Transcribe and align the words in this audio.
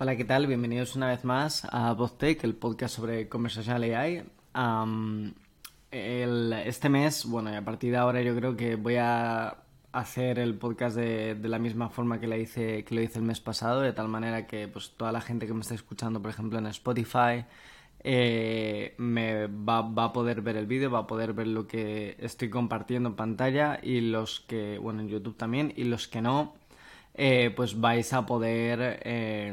Hola, 0.00 0.14
¿qué 0.14 0.24
tal? 0.24 0.46
Bienvenidos 0.46 0.94
una 0.94 1.08
vez 1.08 1.24
más 1.24 1.66
a 1.72 1.92
VozTech, 1.92 2.44
el 2.44 2.54
podcast 2.54 2.94
sobre 2.94 3.28
Conversational 3.28 3.82
AI. 3.82 4.22
este 5.90 6.88
mes, 6.88 7.24
bueno, 7.26 7.50
y 7.52 7.56
a 7.56 7.64
partir 7.64 7.90
de 7.90 7.96
ahora 7.96 8.22
yo 8.22 8.32
creo 8.36 8.56
que 8.56 8.76
voy 8.76 8.94
a 8.94 9.56
hacer 9.90 10.38
el 10.38 10.54
podcast 10.54 10.96
de, 10.96 11.36
la 11.42 11.58
misma 11.58 11.88
forma 11.88 12.20
que, 12.20 12.28
la 12.28 12.36
hice, 12.36 12.84
que 12.84 12.94
lo 12.94 13.00
hice 13.02 13.18
el 13.18 13.24
mes 13.24 13.40
pasado, 13.40 13.80
de 13.80 13.92
tal 13.92 14.06
manera 14.06 14.46
que 14.46 14.68
pues 14.68 14.92
toda 14.96 15.10
la 15.10 15.20
gente 15.20 15.48
que 15.48 15.52
me 15.52 15.62
está 15.62 15.74
escuchando, 15.74 16.22
por 16.22 16.30
ejemplo, 16.30 16.60
en 16.60 16.68
Spotify, 16.68 17.44
eh, 18.04 18.94
me 18.98 19.48
va, 19.48 19.78
a 19.80 20.12
poder 20.12 20.42
ver 20.42 20.56
el 20.58 20.66
vídeo, 20.66 20.92
va 20.92 21.00
a 21.00 21.06
poder 21.08 21.32
ver 21.32 21.48
lo 21.48 21.66
que 21.66 22.16
estoy 22.20 22.50
compartiendo 22.50 23.08
en 23.08 23.16
pantalla 23.16 23.80
y 23.82 24.00
los 24.00 24.38
que, 24.38 24.78
bueno, 24.78 25.00
en 25.00 25.08
YouTube 25.08 25.36
también, 25.36 25.72
y 25.74 25.82
los 25.84 26.06
que 26.06 26.22
no, 26.22 26.54
eh, 27.14 27.52
pues 27.56 27.80
vais 27.80 28.12
a 28.12 28.24
poder 28.26 29.00
eh, 29.02 29.52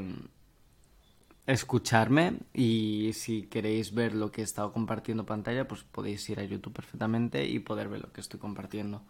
escucharme 1.48 2.40
y 2.54 3.12
si 3.14 3.44
queréis 3.44 3.94
ver 3.94 4.16
lo 4.16 4.32
que 4.32 4.42
he 4.42 4.44
estado 4.44 4.72
compartiendo 4.74 5.24
en 5.24 5.28
pantalla, 5.28 5.68
pues 5.68 5.84
podéis 5.84 6.28
ir 6.30 6.40
a 6.40 6.44
YouTube 6.44 6.74
perfectamente 6.74 7.46
y 7.46 7.60
poder 7.60 7.88
ver 7.88 8.02
lo 8.02 8.12
que 8.12 8.22
estoy 8.22 8.40
compartiendo. 8.40 9.04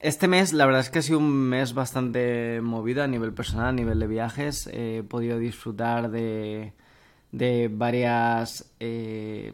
este 0.00 0.28
mes, 0.28 0.52
la 0.52 0.66
verdad 0.66 0.80
es 0.80 0.90
que 0.90 1.00
ha 1.00 1.02
sido 1.02 1.18
un 1.18 1.30
mes 1.30 1.74
bastante 1.74 2.60
movido 2.62 3.02
a 3.02 3.06
nivel 3.06 3.32
personal, 3.34 3.66
a 3.66 3.72
nivel 3.72 3.98
de 3.98 4.06
viajes. 4.06 4.66
he 4.72 5.02
podido 5.02 5.38
disfrutar 5.38 6.10
de, 6.10 6.72
de 7.32 7.68
varias 7.72 8.72
eh, 8.80 9.52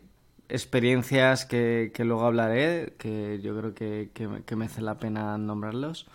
experiencias 0.49 1.47
que, 1.47 1.93
luego 1.99 2.27
hablaré, 2.27 2.95
que 2.99 3.41
yo 3.43 3.57
creo 3.59 3.75
que 3.75 4.57
merece 4.57 4.83
la 4.83 4.99
pena 4.99 5.37
nombrarlos. 5.39 6.07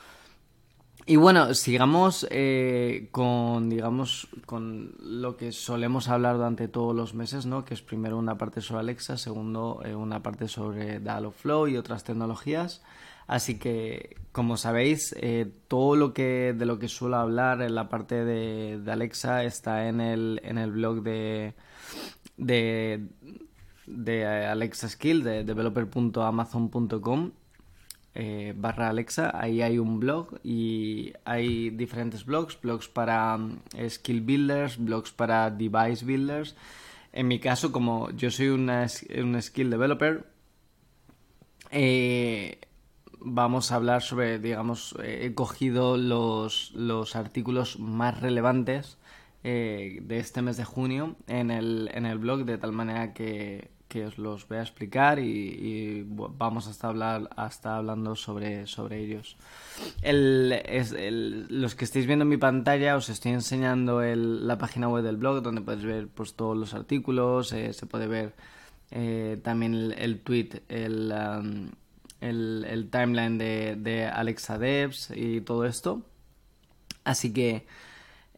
Y 1.10 1.16
bueno, 1.16 1.54
sigamos 1.54 2.28
eh, 2.32 3.08
con, 3.12 3.70
digamos, 3.70 4.28
con 4.46 4.94
lo 5.00 5.38
que 5.38 5.54
solemos 5.54 6.10
hablar 6.10 6.36
durante 6.36 6.68
todos 6.68 6.94
los 6.94 7.14
meses, 7.14 7.46
¿no? 7.46 7.64
Que 7.64 7.76
es 7.76 7.82
primero 7.82 8.18
una 8.18 8.38
parte 8.38 8.60
sobre 8.60 8.82
Alexa, 8.82 9.16
segundo 9.16 9.82
eh, 9.86 9.96
una 9.96 10.22
parte 10.22 10.50
sobre 10.50 11.00
Dialogflow 11.00 11.70
y 11.70 11.78
otras 11.78 12.04
tecnologías. 12.04 12.84
Así 13.26 13.58
que, 13.58 14.18
como 14.34 14.58
sabéis, 14.58 15.16
eh, 15.22 15.50
todo 15.70 15.96
lo 15.96 16.14
que 16.14 16.54
de 16.54 16.66
lo 16.66 16.78
que 16.78 16.90
suelo 16.90 17.16
hablar 17.16 17.62
en 17.62 17.76
la 17.76 17.88
parte 17.88 18.26
de, 18.26 18.82
Alexa 18.92 19.46
está 19.46 19.88
en 19.88 20.02
el, 20.02 20.42
en 20.44 20.58
el 20.58 20.74
blog 20.74 21.04
de, 21.04 21.54
de, 22.36 23.08
de 23.86 24.26
Alexa 24.26 24.90
Skill, 24.90 25.24
de 25.24 25.46
developer.amazon.com 25.46 27.32
eh, 28.20 28.54
barra 28.58 28.90
Alexa, 28.90 29.32
ahí 29.40 29.62
hay 29.62 29.78
un 29.78 30.00
blog 30.00 30.40
y 30.44 31.14
hay 31.24 31.70
diferentes 31.70 32.26
blogs, 32.26 32.60
blogs 32.60 32.88
para 32.88 33.38
mm, 33.38 33.62
skill 33.90 34.22
builders, 34.22 34.78
blogs 34.84 35.12
para 35.12 35.52
device 35.52 36.04
builders. 36.04 36.56
En 37.14 37.28
mi 37.28 37.40
caso, 37.40 37.72
como 37.72 38.10
yo 38.10 38.32
soy 38.32 38.48
una, 38.48 38.88
un 39.22 39.40
skill 39.40 39.70
developer, 39.70 40.26
eh, 41.70 42.60
vamos 43.20 43.72
a 43.72 43.76
hablar 43.76 44.02
sobre, 44.02 44.40
digamos, 44.40 44.96
he 45.04 45.36
cogido 45.36 45.96
los, 45.98 46.72
los 46.74 47.16
artículos 47.16 47.78
más 47.80 48.20
relevantes 48.20 48.98
eh, 49.44 50.00
de 50.02 50.18
este 50.18 50.42
mes 50.42 50.58
de 50.58 50.66
junio 50.66 51.18
en 51.28 51.52
el, 51.52 51.92
en 51.94 52.08
el 52.08 52.18
blog, 52.18 52.46
de 52.46 52.58
tal 52.58 52.72
manera 52.72 53.14
que 53.14 53.70
que 53.88 54.06
os 54.06 54.18
los 54.18 54.48
voy 54.48 54.58
a 54.58 54.62
explicar 54.62 55.20
y, 55.20 56.06
vamos 56.08 56.68
hasta 56.68 56.88
hablar 56.88 57.30
hasta 57.36 57.78
hablando 57.78 58.16
sobre, 58.16 58.66
ellos. 58.92 59.38
los 60.04 61.76
que 61.76 61.86
estáis 61.86 62.06
viendo 62.06 62.24
en 62.24 62.30
mi 62.30 62.38
pantalla 62.38 62.96
os 62.96 63.10
estoy 63.10 63.32
enseñando 63.32 64.02
la 64.02 64.58
página 64.58 64.90
web 64.90 65.04
del 65.04 65.18
blog 65.18 65.42
donde 65.42 65.62
podéis 65.62 65.86
ver 65.86 66.08
pues, 66.08 66.34
todos 66.34 66.58
los 66.58 66.74
artículos, 66.74 67.54
eh, 67.54 67.74
se 67.74 67.86
puede 67.86 68.08
ver 68.08 68.34
eh, 68.92 69.40
también 69.44 69.94
el, 69.98 70.20
tweet, 70.20 70.62
um, 70.70 71.70
el, 72.22 72.66
el, 72.70 72.90
timeline 72.90 73.38
de, 73.38 73.76
de 73.78 74.06
Alexa 74.06 74.58
Devs 74.58 75.12
y 75.16 75.42
todo 75.42 75.66
esto. 75.66 76.02
Así 77.04 77.32
que 77.32 77.66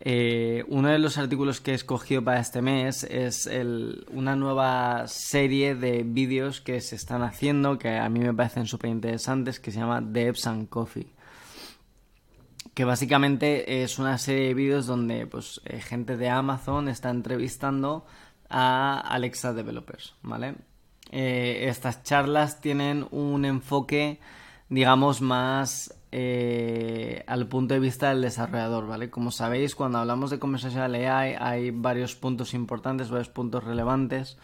eh, 0.02 0.64
uno 0.70 0.88
de 0.88 1.00
los 1.00 1.18
artículos 1.18 1.60
que 1.60 1.72
he 1.72 1.76
escogido 1.76 2.24
para 2.24 2.40
este 2.40 2.62
mes 2.62 3.04
es 3.04 3.50
una 4.12 4.36
nueva 4.36 5.08
serie 5.08 5.76
de 5.76 6.04
vídeos 6.04 6.62
que 6.62 6.80
se 6.80 6.96
están 6.96 7.22
haciendo 7.22 7.78
que 7.78 7.98
a 7.98 8.08
mí 8.08 8.20
me 8.20 8.34
parecen 8.34 8.66
súper 8.66 8.92
interesantes 8.92 9.60
que 9.60 9.72
se 9.72 9.80
llama 9.80 10.02
Devs 10.02 10.48
and 10.48 10.70
Coffee. 10.70 11.12
Que 12.74 12.86
básicamente 12.86 13.84
es 13.84 14.00
una 14.00 14.18
serie 14.18 14.48
de 14.48 14.54
vídeos 14.54 14.86
donde 14.86 15.28
pues, 15.28 15.60
eh, 15.66 15.82
gente 15.82 16.16
de 16.16 16.30
Amazon 16.30 16.88
está 16.88 17.10
entrevistando 17.10 18.06
a 18.50 19.00
Alexa 19.00 19.54
Developers, 19.54 20.16
¿vale? 20.22 20.56
Eh, 21.12 21.66
estas 21.68 22.04
charlas 22.04 22.62
tienen 22.62 23.06
un 23.12 23.44
enfoque, 23.44 24.20
digamos, 24.70 25.20
más 25.20 25.99
eh, 26.12 27.24
al 27.28 27.48
punto 27.48 27.76
de 27.76 27.80
vista 27.80 28.10
del 28.10 28.22
desarrollador, 28.22 28.88
¿vale? 28.88 29.10
Como 29.10 29.32
sabéis, 29.32 29.76
cuando 29.76 30.00
hablamos 30.00 30.32
de 30.32 30.40
conversational 30.40 30.96
AI 30.96 31.36
hay 31.40 31.72
varios 31.72 32.16
puntos 32.16 32.54
importantes, 32.54 33.10
varios 33.10 33.30
puntos 33.30 33.64
relevantes. 33.64 34.38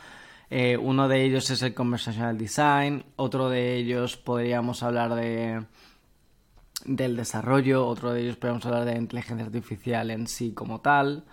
Eh, 0.49 0.77
uno 0.77 1.07
de 1.07 1.23
ellos 1.23 1.49
es 1.49 1.61
el 1.63 1.73
conversational 1.73 2.37
design, 2.37 3.03
otro 3.15 3.49
de 3.49 3.75
ellos 3.75 4.15
podríamos 4.15 4.83
hablar 4.83 5.15
de 5.15 5.63
del 6.85 7.15
desarrollo, 7.15 7.87
otro 7.87 8.13
de 8.13 8.21
ellos 8.21 8.35
podríamos 8.35 8.65
hablar 8.67 8.85
de 8.85 8.95
inteligencia 8.97 9.45
artificial 9.45 10.11
en 10.11 10.27
sí 10.27 10.53
como 10.53 10.81
tal. 10.81 11.23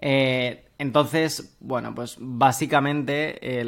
Eh, 0.00 0.64
entonces, 0.78 1.56
bueno, 1.60 1.94
pues 1.94 2.16
básicamente 2.18 3.60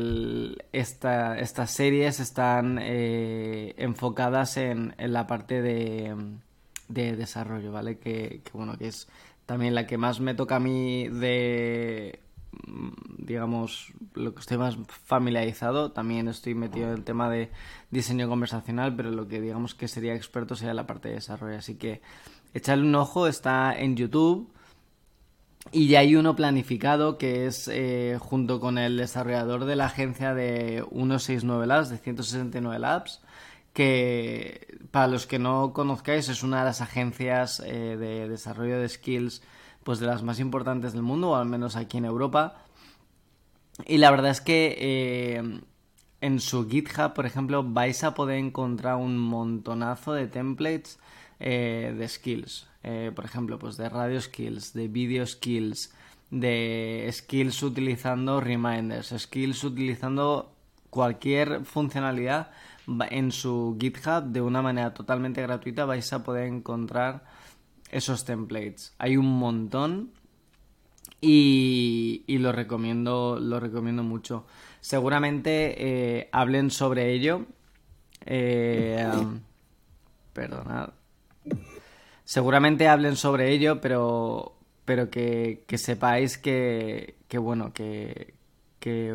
estas 0.73 1.71
series 1.71 2.21
están 2.21 2.79
eh, 2.81 3.75
enfocadas 3.77 4.57
en, 4.57 4.95
la 4.97 5.27
parte 5.27 5.61
de, 5.61 6.17
desarrollo, 6.89 7.71
¿vale? 7.71 7.99
Que, 7.99 8.41
bueno, 8.55 8.79
que 8.79 8.87
es 8.89 9.09
también 9.45 9.75
la 9.75 9.87
que 9.87 9.99
más 9.99 10.21
me 10.21 10.35
toca 10.35 10.57
a 10.57 10.61
mí 10.61 11.07
de, 11.09 12.21
digamos, 13.19 13.93
lo 14.15 14.35
que 14.35 14.41
estoy 14.41 14.57
más 14.57 14.79
familiarizado. 14.89 15.93
También 15.93 16.29
estoy 16.29 16.55
metido 16.55 16.89
en 16.89 16.95
el 16.95 17.05
tema 17.05 17.29
de 17.29 17.51
diseño 17.91 18.27
conversacional, 18.27 18.97
pero 18.97 19.11
lo 19.11 19.29
que 19.29 19.43
digamos 19.43 19.75
que 19.75 19.87
sería 19.87 20.15
experto 20.15 20.57
sería 20.57 20.73
la 20.73 20.87
parte 20.87 21.09
de 21.11 21.17
desarrollo. 21.17 21.59
Así 21.59 21.75
que 21.75 22.01
echarle 22.55 22.87
un 22.87 22.95
ojo, 22.95 23.27
está 23.27 23.79
en 23.79 23.97
YouTube 23.97 24.51
y 25.71 25.87
ya 25.87 26.01
hay 26.01 26.17
uno 26.17 26.35
planificado 26.35 27.19
que 27.19 27.47
es 27.47 27.69
eh, 27.69 28.19
junto 28.21 28.59
con 28.59 28.79
el 28.79 28.97
desarrollador 28.97 29.65
de 29.65 29.77
la 29.77 29.87
agencia 29.87 30.35
de 30.35 30.85
169 30.91 31.67
Labs, 31.67 31.91
de 31.91 31.99
169 31.99 32.79
Labs, 32.79 33.21
que 33.73 34.79
para 34.91 35.07
los 35.07 35.27
que 35.27 35.39
no 35.39 35.73
conozcáis 35.73 36.29
es 36.29 36.43
una 36.43 36.59
de 36.59 36.65
las 36.65 36.81
agencias 36.81 37.61
eh, 37.65 37.97
de 37.97 38.29
desarrollo 38.29 38.81
de 38.81 38.89
skills 38.89 39.43
pues 39.85 39.99
de 39.99 40.07
las 40.07 40.23
más 40.23 40.41
importantes 40.41 40.93
del 40.93 41.03
mundo, 41.03 41.31
o 41.31 41.37
al 41.37 41.47
menos 41.47 41.77
aquí 41.77 41.99
en 41.99 42.05
Europa. 42.05 42.57
Y 43.87 43.99
la 43.99 44.11
verdad 44.11 44.31
es 44.31 44.41
que 44.41 44.77
eh, 44.79 45.61
en 46.21 46.41
su 46.41 46.69
GitHub, 46.69 47.15
por 47.15 47.27
ejemplo, 47.27 47.65
vais 47.65 48.05
a 48.05 48.15
poder 48.15 48.39
encontrar 48.39 48.97
un 48.97 49.19
montonazo 49.19 50.13
de 50.13 50.29
templates 50.29 50.99
de 51.49 52.07
skills. 52.09 52.67
Eh, 52.85 53.13
por 53.15 53.25
ejemplo, 53.25 53.59
pues 53.59 53.77
de 53.77 53.89
radio 53.89 54.21
skills, 54.21 54.73
de 54.73 54.89
video 54.89 55.25
skills, 55.27 55.93
de 56.31 57.09
skills 57.13 57.63
utilizando 57.63 58.41
reminders, 58.41 59.15
skills 59.17 59.63
utilizando 59.65 60.53
cualquier 60.91 61.65
funcionalidad 61.65 62.51
en 63.11 63.31
su 63.31 63.77
GitHub 63.81 64.25
de 64.25 64.41
una 64.41 64.61
manera 64.61 64.93
totalmente 64.93 65.41
gratuita 65.41 65.85
vais 65.85 66.13
a 66.13 66.25
poder 66.25 66.49
encontrar 66.49 67.25
esos 67.91 68.25
templates. 68.25 68.95
Hay 68.99 69.17
un 69.17 69.39
montón 69.39 70.11
y, 71.21 72.25
lo 72.27 72.51
recomiendo, 72.51 73.39
lo 73.41 73.61
recomiendo 73.61 74.03
mucho. 74.03 74.45
Seguramente 74.81 75.77
eh, 76.19 76.29
hablen 76.33 76.73
sobre 76.73 77.13
ello. 77.13 77.47
Eh, 78.27 79.07
perdonad 80.33 80.91
seguramente 82.33 82.89
hablen 82.89 83.17
sobre 83.17 83.53
ello, 83.53 83.83
pero, 83.83 84.55
pero 84.87 85.11
que, 85.11 85.67
sepáis 85.77 86.39
que, 86.39 87.19
que 87.29 87.37
bueno, 87.37 87.75
que, 87.75 88.33
que 88.81 89.13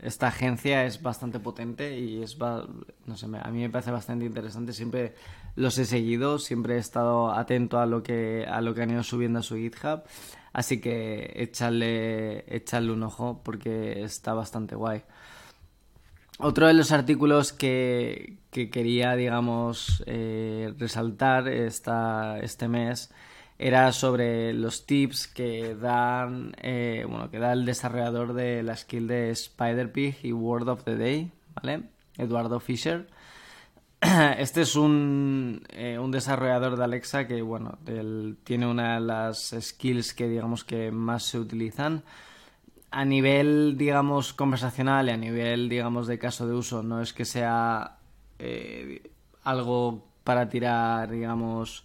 esta 0.00 0.26
agencia 0.26 0.84
es 0.84 1.00
bastante 1.00 1.40
potente 1.40 1.98
y 1.98 2.22
es, 2.22 2.36
no 2.38 3.16
sé, 3.16 3.24
a 3.24 3.50
mí 3.50 3.62
me 3.62 3.70
parece 3.70 3.90
bastante 3.90 4.26
interesante. 4.26 4.74
Siempre 4.74 5.14
los 5.56 5.78
he 5.78 5.86
seguido, 5.86 6.38
siempre 6.38 6.74
he 6.74 6.78
estado 6.78 7.32
atento 7.32 7.78
a 7.78 7.86
lo 7.86 8.02
que, 8.02 8.44
a 8.46 8.60
lo 8.60 8.74
que 8.74 8.82
han 8.82 8.90
ido 8.90 9.02
subiendo 9.02 9.38
a 9.38 9.42
su 9.42 9.56
GitHub. 9.56 10.02
Así 10.52 10.82
que 10.82 11.32
echarle, 11.36 12.44
echarle 12.54 12.92
un 12.92 13.02
ojo 13.02 13.40
porque 13.42 14.02
está 14.02 14.34
bastante 14.34 14.74
guay. 14.74 15.04
Otro 16.38 16.66
de 16.66 16.74
los 16.74 16.90
artículos 16.90 17.52
que, 17.52 18.38
quería, 18.50 19.14
digamos, 19.14 20.02
eh, 20.06 20.74
resaltar 20.78 21.48
esta, 21.48 22.40
este 22.40 22.66
mes 22.66 23.12
era 23.56 23.92
sobre 23.92 24.52
los 24.52 24.84
tips 24.84 25.28
que 25.28 25.76
dan 25.76 26.54
eh, 26.60 27.06
bueno 27.08 27.30
que 27.30 27.38
da 27.38 27.52
el 27.52 27.64
desarrollador 27.64 28.34
de 28.34 28.64
la 28.64 28.76
skill 28.76 29.06
de 29.06 29.30
Spider 29.30 29.92
Pig 29.92 30.16
y 30.24 30.32
Word 30.32 30.68
of 30.68 30.82
the 30.82 30.96
Day 30.96 31.30
vale 31.54 31.84
Eduardo 32.18 32.58
Fisher 32.58 33.06
este 34.38 34.62
es 34.62 34.74
un, 34.74 35.62
eh, 35.68 36.00
un 36.00 36.10
desarrollador 36.10 36.76
de 36.76 36.84
Alexa 36.84 37.28
que 37.28 37.42
bueno 37.42 37.78
tiene 38.42 38.66
una 38.66 38.94
de 38.94 39.00
las 39.00 39.54
skills 39.58 40.14
que 40.14 40.28
digamos 40.28 40.64
que 40.64 40.90
más 40.90 41.22
se 41.22 41.38
utilizan 41.38 42.02
a 42.94 43.04
nivel 43.04 43.76
digamos 43.76 44.32
conversacional 44.32 45.08
y 45.08 45.12
a 45.12 45.16
nivel 45.16 45.68
digamos 45.68 46.06
de 46.06 46.18
caso 46.18 46.46
de 46.46 46.54
uso 46.54 46.82
no 46.82 47.00
es 47.00 47.12
que 47.12 47.24
sea 47.24 47.98
eh, 48.38 49.10
algo 49.42 50.06
para 50.22 50.48
tirar 50.48 51.10
digamos 51.10 51.84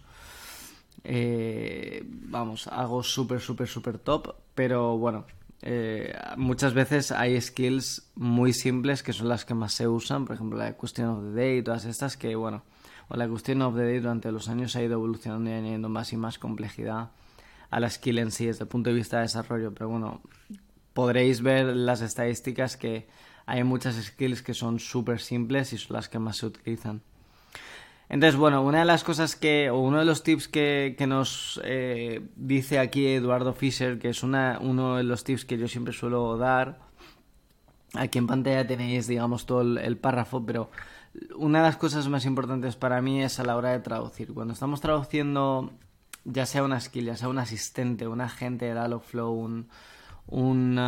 eh, 1.04 2.02
vamos, 2.04 2.66
algo 2.66 3.02
súper, 3.02 3.40
súper, 3.40 3.68
súper 3.68 3.98
top, 3.98 4.34
pero 4.54 4.98
bueno, 4.98 5.24
eh, 5.62 6.14
muchas 6.36 6.74
veces 6.74 7.10
hay 7.10 7.40
skills 7.40 8.10
muy 8.14 8.52
simples 8.52 9.02
que 9.02 9.12
son 9.12 9.28
las 9.28 9.44
que 9.44 9.54
más 9.54 9.72
se 9.72 9.88
usan, 9.88 10.24
por 10.24 10.36
ejemplo 10.36 10.58
la 10.58 10.76
Question 10.76 11.08
of 11.08 11.24
the 11.24 11.40
Day 11.40 11.58
y 11.58 11.62
todas 11.62 11.84
estas 11.84 12.16
que, 12.16 12.34
bueno, 12.36 12.62
o 13.08 13.16
la 13.16 13.28
Question 13.28 13.62
of 13.62 13.76
the 13.76 13.82
Day 13.82 13.98
durante 13.98 14.30
los 14.30 14.48
años 14.48 14.76
ha 14.76 14.82
ido 14.82 14.94
evolucionando 14.94 15.50
y 15.50 15.54
añadiendo 15.54 15.88
más 15.88 16.12
y 16.12 16.16
más 16.16 16.38
complejidad 16.38 17.10
a 17.70 17.80
la 17.80 17.88
skill 17.88 18.18
en 18.18 18.30
sí 18.30 18.46
desde 18.46 18.64
el 18.64 18.68
punto 18.68 18.90
de 18.90 18.96
vista 18.96 19.16
de 19.16 19.22
desarrollo, 19.22 19.72
pero 19.72 19.88
bueno, 19.88 20.20
podréis 20.92 21.42
ver 21.42 21.66
las 21.66 22.00
estadísticas 22.00 22.76
que 22.76 23.08
hay 23.46 23.64
muchas 23.64 23.96
skills 23.96 24.42
que 24.42 24.54
son 24.54 24.78
súper 24.78 25.20
simples 25.20 25.72
y 25.72 25.78
son 25.78 25.96
las 25.96 26.08
que 26.08 26.18
más 26.18 26.36
se 26.36 26.46
utilizan. 26.46 27.02
Entonces, 28.08 28.36
bueno, 28.36 28.62
una 28.62 28.80
de 28.80 28.84
las 28.84 29.04
cosas 29.04 29.36
que, 29.36 29.70
o 29.70 29.78
uno 29.78 30.00
de 30.00 30.04
los 30.04 30.24
tips 30.24 30.48
que, 30.48 30.96
nos 31.06 31.60
eh, 31.64 32.26
dice 32.34 32.80
aquí 32.80 33.06
Eduardo 33.06 33.54
Fischer, 33.54 34.00
que 34.00 34.08
es 34.08 34.24
una, 34.24 34.58
uno 34.60 34.96
de 34.96 35.04
los 35.04 35.22
tips 35.22 35.44
que 35.44 35.56
yo 35.56 35.68
siempre 35.68 35.92
suelo 35.92 36.36
dar, 36.36 36.80
aquí 37.94 38.18
en 38.18 38.26
pantalla 38.26 38.66
tenéis, 38.66 39.06
digamos, 39.06 39.46
todo 39.46 39.60
el, 39.62 39.96
párrafo, 39.96 40.44
pero 40.44 40.72
una 41.36 41.58
de 41.60 41.66
las 41.66 41.76
cosas 41.76 42.08
más 42.08 42.24
importantes 42.24 42.74
para 42.74 43.00
mí 43.00 43.22
es 43.22 43.38
a 43.38 43.44
la 43.44 43.56
hora 43.56 43.70
de 43.70 43.78
traducir. 43.78 44.34
Cuando 44.34 44.54
estamos 44.54 44.80
traduciendo, 44.80 45.72
ya 46.24 46.46
sea 46.46 46.64
una 46.64 46.80
skill, 46.80 47.06
ya 47.06 47.16
sea 47.16 47.28
un 47.28 47.38
asistente, 47.38 48.08
un 48.08 48.20
agente 48.20 48.64
de 48.64 48.72
Dialogflow, 48.72 49.32
un, 49.32 49.68
un, 50.30 50.78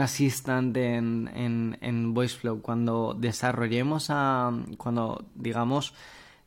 assistant 0.00 0.76
en, 0.76 1.30
en, 1.34 1.78
en 1.80 2.14
VoiceFlow, 2.14 2.62
cuando 2.62 3.14
desarrollemos 3.18 4.08
a, 4.10 4.52
cuando 4.76 5.24
digamos 5.34 5.94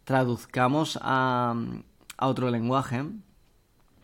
traduzcamos 0.04 1.00
a, 1.02 1.56
a 2.18 2.28
otro 2.28 2.50
lenguaje, 2.50 3.06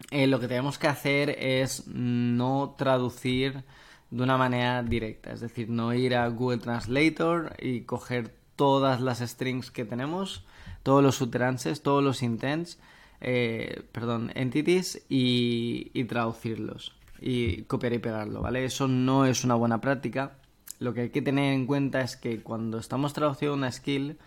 eh, 0.10 0.28
lo 0.28 0.40
que 0.40 0.48
tenemos 0.48 0.80
que 0.80 0.88
hacer 0.88 1.30
es 1.30 1.88
no 1.88 2.76
traducir 2.78 3.64
de 4.10 4.24
una 4.24 4.38
manera 4.38 4.84
directa, 4.84 5.32
es 5.32 5.40
decir, 5.40 5.70
no 5.70 5.94
ir 5.94 6.16
a 6.16 6.28
Google 6.28 6.58
Translator 6.58 7.56
y 7.60 7.82
coger 7.82 8.36
todas 8.56 9.00
las 9.00 9.20
strings 9.20 9.72
que 9.72 9.86
tenemos, 9.86 10.44
todos 10.84 11.04
los 11.04 11.22
utterances, 11.22 11.82
todos 11.82 12.04
los 12.04 12.22
intents, 12.24 12.80
eh, 13.22 13.84
perdón, 13.92 14.32
entities 14.36 15.04
y, 15.08 15.92
y 15.94 16.04
traducirlos 16.06 16.94
y 17.22 17.62
copiar 17.64 17.94
y 17.94 18.00
pegarlo, 18.00 18.42
¿vale? 18.42 18.66
Eso 18.66 18.88
no 18.88 19.26
es 19.26 19.44
una 19.44 19.56
buena 19.56 19.80
práctica. 19.80 20.40
Lo 20.80 20.94
que 20.96 21.02
hay 21.02 21.10
que 21.12 21.22
tener 21.22 21.54
en 21.54 21.68
cuenta 21.68 22.02
es 22.02 22.18
que 22.18 22.42
cuando 22.42 22.80
estamos 22.80 23.14
traduciendo 23.14 23.56
una 23.56 23.72
skill, 23.72 24.18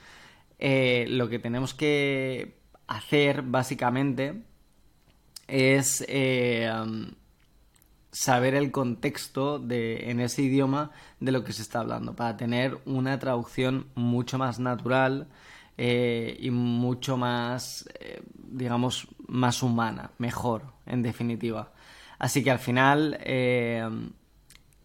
eh, 0.61 1.07
lo 1.09 1.29
que 1.29 1.41
tenemos 1.41 1.75
que 1.75 2.57
hacer 2.87 3.43
básicamente 3.43 4.45
es 5.49 6.05
eh, 6.07 6.73
saber 8.13 8.55
el 8.55 8.71
contexto 8.71 9.59
de, 9.59 10.11
en 10.11 10.21
ese 10.21 10.43
idioma 10.43 10.93
de 11.19 11.33
lo 11.33 11.43
que 11.43 11.53
se 11.53 11.63
está 11.63 11.81
hablando 11.81 12.15
para 12.15 12.37
tener 12.37 12.79
una 12.87 13.19
traducción 13.19 13.89
mucho 13.97 14.39
más 14.39 14.61
natural 14.61 15.27
eh, 15.77 16.37
y 16.39 16.51
mucho 16.53 17.17
más, 17.17 17.89
digamos, 18.37 19.09
más 19.27 19.65
humana, 19.65 20.13
mejor, 20.19 20.63
en 20.87 21.03
definitiva. 21.03 21.74
Así 22.25 22.43
que 22.43 22.51
al 22.51 22.59
final 22.59 23.19
eh, 23.21 23.87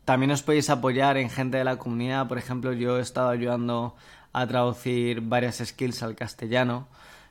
también 0.03 0.29
os 0.31 0.43
podéis 0.43 0.69
apoyar 0.69 1.15
en 1.15 1.29
gente 1.29 1.55
de 1.55 1.63
la 1.63 1.77
comunidad. 1.77 2.27
Por 2.27 2.37
ejemplo, 2.37 2.73
yo 2.73 2.99
he 2.99 3.01
estado 3.01 3.29
ayudando 3.29 3.95
a 4.33 4.45
traducir 4.45 5.21
varias 5.21 5.63
skills 5.63 6.03
al 6.03 6.17
castellano. 6.17 6.89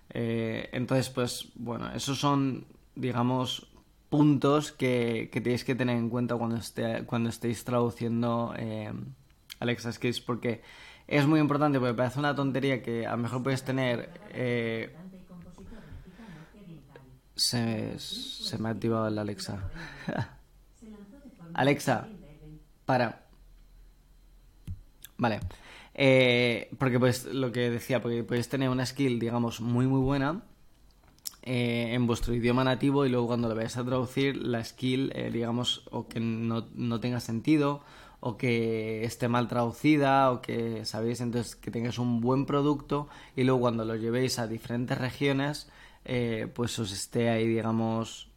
Eh, 0.08 0.70
entonces, 0.72 1.10
pues 1.10 1.48
bueno, 1.56 1.92
esos 1.94 2.18
son, 2.18 2.64
digamos, 2.94 3.68
puntos 4.08 4.72
que, 4.72 5.28
tenéis 5.30 5.62
que 5.62 5.74
tener 5.74 5.98
en 5.98 6.08
cuenta 6.08 6.36
cuando, 6.36 6.56
esté, 6.56 7.04
cuando 7.04 7.28
estéis 7.28 7.62
traduciendo 7.64 8.54
eh, 8.56 8.90
Alexa 9.60 9.92
Skills 9.92 10.22
porque 10.22 10.62
es 11.06 11.26
muy 11.26 11.38
importante 11.38 11.78
porque 11.78 11.92
parece 11.92 12.18
una 12.18 12.34
tontería 12.34 12.82
que 12.82 13.06
a 13.06 13.10
lo 13.10 13.18
mejor 13.18 13.42
puedes 13.42 13.62
tener 13.62 14.08
se, 17.38 17.98
se 17.98 18.58
me 18.58 18.68
ha 18.68 18.72
activado 18.72 19.08
el 19.08 19.18
Alexa. 19.18 19.70
Alexa, 21.54 22.08
para. 22.84 23.26
Vale. 25.16 25.40
Eh, 25.94 26.70
porque 26.78 27.00
pues 27.00 27.24
lo 27.24 27.50
que 27.50 27.70
decía, 27.70 28.00
porque 28.00 28.22
podéis 28.22 28.48
tener 28.48 28.68
una 28.68 28.86
skill, 28.86 29.18
digamos, 29.18 29.60
muy 29.60 29.86
muy 29.86 30.00
buena 30.00 30.42
eh, 31.42 31.94
en 31.94 32.06
vuestro 32.06 32.34
idioma 32.34 32.62
nativo 32.62 33.04
y 33.06 33.08
luego 33.08 33.26
cuando 33.26 33.48
lo 33.48 33.54
vayáis 33.54 33.76
a 33.76 33.84
traducir, 33.84 34.36
la 34.36 34.62
skill, 34.62 35.10
eh, 35.14 35.30
digamos, 35.32 35.82
o 35.90 36.06
que 36.06 36.20
no, 36.20 36.66
no, 36.74 37.00
tenga 37.00 37.20
sentido, 37.20 37.82
o 38.20 38.36
que 38.36 39.04
esté 39.04 39.28
mal 39.28 39.48
traducida, 39.48 40.30
o 40.30 40.42
que, 40.42 40.84
¿sabéis? 40.84 41.20
Entonces, 41.20 41.56
que 41.56 41.70
tengáis 41.70 41.98
un 41.98 42.20
buen 42.20 42.46
producto 42.46 43.08
y 43.34 43.44
luego 43.44 43.60
cuando 43.60 43.84
lo 43.84 43.96
llevéis 43.96 44.38
a 44.38 44.46
diferentes 44.46 44.98
regiones, 44.98 45.68
eh, 46.10 46.48
pues 46.54 46.78
os 46.78 46.90
esté 46.90 47.28
ahí, 47.28 47.46
digamos, 47.46 48.30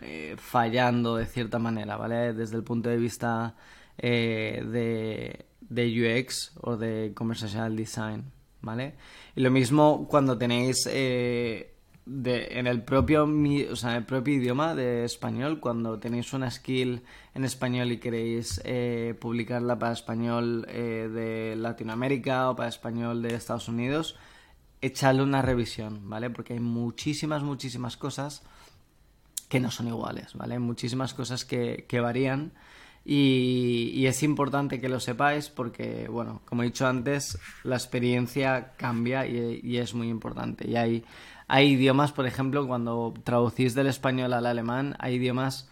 eh, 0.00 0.36
fallando 0.38 1.16
de 1.16 1.26
cierta 1.26 1.58
manera, 1.58 1.96
¿vale? 1.96 2.32
Desde 2.34 2.56
el 2.56 2.62
punto 2.62 2.88
de 2.88 2.96
vista 2.98 3.56
eh, 3.98 4.64
de, 4.64 5.46
de, 5.60 6.22
UX 6.22 6.52
o 6.60 6.76
de 6.76 7.10
Conversational 7.16 7.74
Design, 7.74 8.30
¿vale? 8.60 8.94
Y 9.34 9.40
lo 9.40 9.50
mismo 9.50 10.06
cuando 10.06 10.38
tenéis 10.38 10.84
de, 10.84 11.68
en 12.06 12.68
el 12.68 12.82
propio, 12.82 13.24
o 13.24 13.74
sea, 13.74 13.90
en 13.90 13.96
el 13.96 14.06
propio 14.06 14.34
idioma 14.34 14.76
de 14.76 15.04
español, 15.04 15.58
cuando 15.58 15.98
tenéis 15.98 16.32
una 16.32 16.48
skill 16.48 17.02
en 17.34 17.44
español 17.44 17.90
y 17.90 17.98
queréis 17.98 18.62
publicarla 19.18 19.80
para 19.80 19.94
español 19.94 20.62
de 20.62 21.56
Latinoamérica 21.56 22.50
o 22.50 22.54
para 22.54 22.68
español 22.68 23.20
de 23.20 23.34
Estados 23.34 23.66
Unidos, 23.66 24.16
echarle 24.80 25.22
una 25.22 25.42
revisión, 25.42 26.08
¿vale? 26.08 26.30
Porque 26.30 26.54
hay 26.54 26.60
muchísimas, 26.60 27.42
muchísimas 27.42 27.96
cosas 27.96 28.42
que 29.48 29.60
no 29.60 29.70
son 29.70 29.88
iguales, 29.88 30.34
¿vale? 30.34 30.58
Muchísimas 30.58 31.14
cosas 31.14 31.44
que, 31.44 31.86
varían 32.00 32.52
y, 33.04 34.04
es 34.06 34.22
importante 34.22 34.80
que 34.80 34.88
lo 34.88 35.00
sepáis 35.00 35.48
porque, 35.48 36.08
bueno, 36.08 36.42
como 36.44 36.62
he 36.62 36.66
dicho 36.66 36.86
antes, 36.86 37.38
la 37.62 37.76
experiencia 37.76 38.72
cambia 38.76 39.26
y, 39.26 39.76
es 39.76 39.94
muy 39.94 40.08
importante. 40.08 40.68
Y 40.68 40.76
hay, 40.76 41.04
hay 41.48 41.72
idiomas, 41.72 42.12
por 42.12 42.26
ejemplo, 42.26 42.66
cuando 42.66 43.14
traducís 43.24 43.74
del 43.74 43.86
español 43.86 44.32
al 44.32 44.46
alemán, 44.46 44.96
hay 44.98 45.14
idiomas 45.14 45.68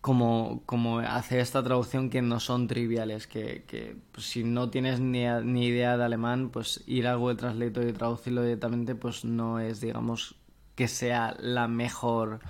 como, 0.00 0.62
como 0.64 1.00
hacer 1.00 1.40
esta 1.40 1.62
traducción 1.62 2.08
que 2.08 2.22
no 2.22 2.40
son 2.40 2.68
triviales, 2.68 3.26
que, 3.26 3.64
que 3.66 3.96
pues, 4.12 4.26
si 4.26 4.44
no 4.44 4.70
tienes 4.70 5.00
ni, 5.00 5.24
ni, 5.44 5.66
idea 5.66 5.96
de 5.96 6.04
alemán, 6.04 6.50
pues 6.50 6.82
ir 6.86 7.06
a 7.06 7.16
Google 7.16 7.36
Translator 7.36 7.86
y 7.86 7.92
traducirlo 7.92 8.42
directamente, 8.42 8.94
pues 8.94 9.24
no 9.24 9.60
es, 9.60 9.80
digamos, 9.80 10.36
que 10.74 10.88
sea 10.88 11.36
la 11.38 11.68
mejor 11.68 12.40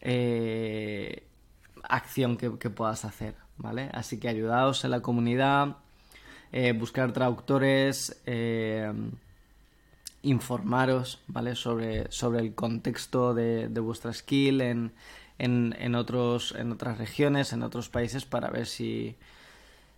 eh, 0.00 1.26
acción 1.82 2.36
que, 2.36 2.50
puedas 2.50 3.06
hacer, 3.06 3.34
¿vale? 3.56 3.88
Así 3.94 4.18
que 4.20 4.28
ayudaos 4.28 4.84
en 4.84 4.90
la 4.90 5.00
comunidad, 5.00 5.76
eh, 6.52 6.72
buscar 6.72 7.12
traductores, 7.12 8.20
eh, 8.26 8.92
informaros, 10.20 11.22
¿vale? 11.28 11.54
Sobre, 11.54 12.10
sobre 12.12 12.40
el 12.40 12.54
contexto 12.54 13.32
de, 13.32 13.68
de 13.68 13.80
vuestra 13.80 14.12
skill 14.12 14.60
en 14.60 14.92
en, 15.38 15.76
en, 15.78 15.94
otros, 15.94 16.54
en 16.56 16.72
otras 16.72 16.98
regiones, 16.98 17.52
en 17.52 17.62
otros 17.62 17.88
países, 17.88 18.24
para 18.24 18.50
ver 18.50 18.66
si, 18.66 19.16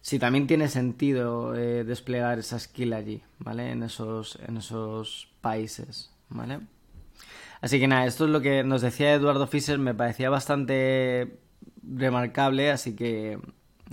si 0.00 0.18
también 0.18 0.46
tiene 0.46 0.68
sentido 0.68 1.54
eh, 1.54 1.84
desplegar 1.84 2.38
esa 2.38 2.58
skill 2.58 2.92
allí, 2.92 3.22
¿vale? 3.38 3.70
En 3.70 3.82
esos, 3.82 4.38
en 4.46 4.56
esos 4.56 5.28
países, 5.40 6.10
¿vale? 6.28 6.60
Así 7.60 7.80
que 7.80 7.88
nada, 7.88 8.06
esto 8.06 8.24
es 8.24 8.30
lo 8.30 8.40
que 8.40 8.62
nos 8.62 8.82
decía 8.82 9.12
Eduardo 9.12 9.46
Fischer, 9.46 9.78
me 9.78 9.94
parecía 9.94 10.30
bastante 10.30 11.38
remarcable, 11.82 12.70
así 12.70 12.94
que 12.94 13.38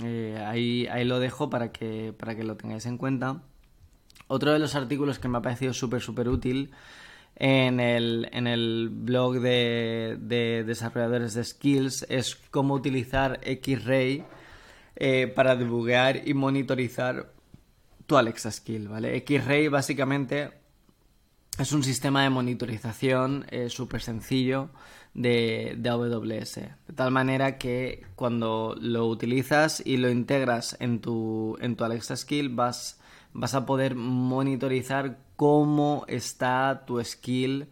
eh, 0.04 0.44
ahí, 0.46 0.88
ahí 0.88 1.06
lo 1.06 1.20
dejo 1.20 1.50
para 1.50 1.72
que, 1.72 2.14
para 2.18 2.36
que 2.36 2.44
lo 2.44 2.58
tengáis 2.58 2.86
en 2.86 2.98
cuenta. 2.98 3.42
Otro 4.28 4.52
de 4.52 4.60
los 4.60 4.76
artículos 4.76 5.20
que 5.20 5.28
me 5.28 5.38
ha 5.38 5.42
parecido 5.42 5.74
súper, 5.74 6.02
súper 6.02 6.30
útil 6.30 6.72
en 7.36 7.80
el, 7.80 8.30
en 8.32 8.48
el 8.48 8.90
blog 8.92 9.40
de, 9.40 10.18
de, 10.20 10.64
desarrolladores 10.64 11.34
de 11.34 11.44
skills 11.44 12.06
es 12.10 12.36
cómo 12.50 12.74
utilizar 12.74 13.42
Xray 13.44 14.24
eh, 14.96 15.28
para 15.28 15.56
debuguear 15.56 16.28
y 16.28 16.34
monitorizar 16.34 17.34
tu 18.06 18.18
Alexa 18.18 18.52
Skill, 18.52 18.88
¿vale? 18.88 19.26
Xray 19.28 19.68
básicamente 19.68 20.52
es 21.60 21.72
un 21.74 21.84
sistema 21.84 22.24
de 22.24 22.30
monitorización 22.30 23.46
eh, 23.50 23.70
súper 23.70 24.02
sencillo 24.02 24.70
de, 25.14 25.76
de, 25.78 25.90
AWS. 25.90 26.56
De 26.56 26.94
tal 26.96 27.12
manera 27.12 27.58
que 27.58 28.06
cuando 28.16 28.76
lo 28.80 29.08
utilizas 29.08 29.82
y 29.86 29.98
lo 29.98 30.10
integras 30.10 30.78
en 30.80 31.00
tu, 31.00 31.58
en 31.60 31.76
tu 31.76 31.84
Alexa 31.84 32.16
Skill 32.16 32.50
vas, 32.50 33.00
vas 33.34 33.56
a 33.56 33.66
poder 33.66 33.96
monitorizar 33.96 35.25
cómo 35.36 36.06
está 36.08 36.84
tu 36.86 37.04
skill, 37.04 37.68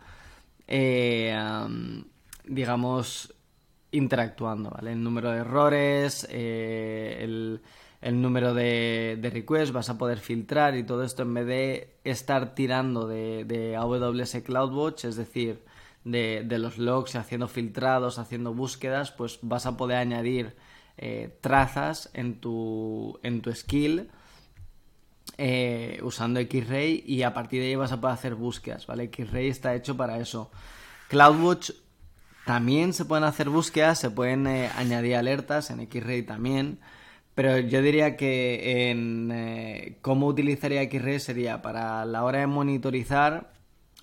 eh, 0.67 1.35
digamos, 2.45 3.33
interactuando, 3.91 4.71
¿vale? 4.71 4.93
El 4.93 5.03
número 5.03 5.31
de 5.31 5.39
errores, 5.39 6.27
eh, 6.29 7.19
el, 8.01 8.21
número 8.21 8.53
de, 8.53 9.17
requests, 9.31 9.71
vas 9.71 9.89
a 9.89 9.97
poder 9.97 10.19
filtrar 10.19 10.75
y 10.75 10.83
todo 10.83 11.03
esto 11.03 11.21
en 11.23 11.33
vez 11.33 11.45
de 11.45 11.95
estar 12.03 12.55
tirando 12.55 13.07
de, 13.07 13.45
de 13.45 13.75
AWS 13.75 14.41
CloudWatch, 14.43 15.05
es 15.05 15.15
decir, 15.15 15.63
de, 16.03 16.57
los 16.59 16.77
logs, 16.77 17.15
haciendo 17.15 17.47
filtrados, 17.47 18.19
haciendo 18.19 18.53
búsquedas, 18.53 19.11
pues 19.11 19.39
vas 19.41 19.65
a 19.65 19.77
poder 19.77 19.97
añadir 19.97 20.55
eh, 20.97 21.37
trazas 21.41 22.09
en 22.13 22.39
tu, 22.39 23.19
en 23.23 23.41
tu 23.41 23.53
skill 23.53 24.09
eh, 25.37 25.99
usando 26.03 26.39
Xray 26.41 27.03
y 27.05 27.23
a 27.23 27.33
partir 27.33 27.61
de 27.61 27.69
ahí 27.69 27.75
vas 27.75 27.91
a 27.91 27.99
poder 27.99 28.13
hacer 28.13 28.35
búsquedas, 28.35 28.85
¿vale? 28.85 29.09
Xray 29.09 29.47
está 29.47 29.73
hecho 29.73 29.97
para 29.97 30.17
eso. 30.19 30.51
CloudWatch 31.09 31.71
también 32.45 32.93
se 32.93 33.05
pueden 33.05 33.23
hacer 33.23 33.49
búsquedas, 33.49 33.99
se 33.99 34.11
pueden 34.11 34.47
eh, 34.47 34.69
añadir 34.75 35.15
alertas 35.15 35.69
en 35.71 35.87
Xray 35.87 36.23
también, 36.23 36.79
pero 37.35 37.57
yo 37.57 37.81
diría 37.81 38.15
que 38.15 38.91
eh, 38.91 39.97
cómo 40.01 40.27
utilizaría 40.27 40.83
Xray 40.85 41.19
sería 41.19 41.61
para 41.61 42.05
la 42.05 42.23
hora 42.23 42.39
de 42.39 42.47
monitorizar, 42.47 43.53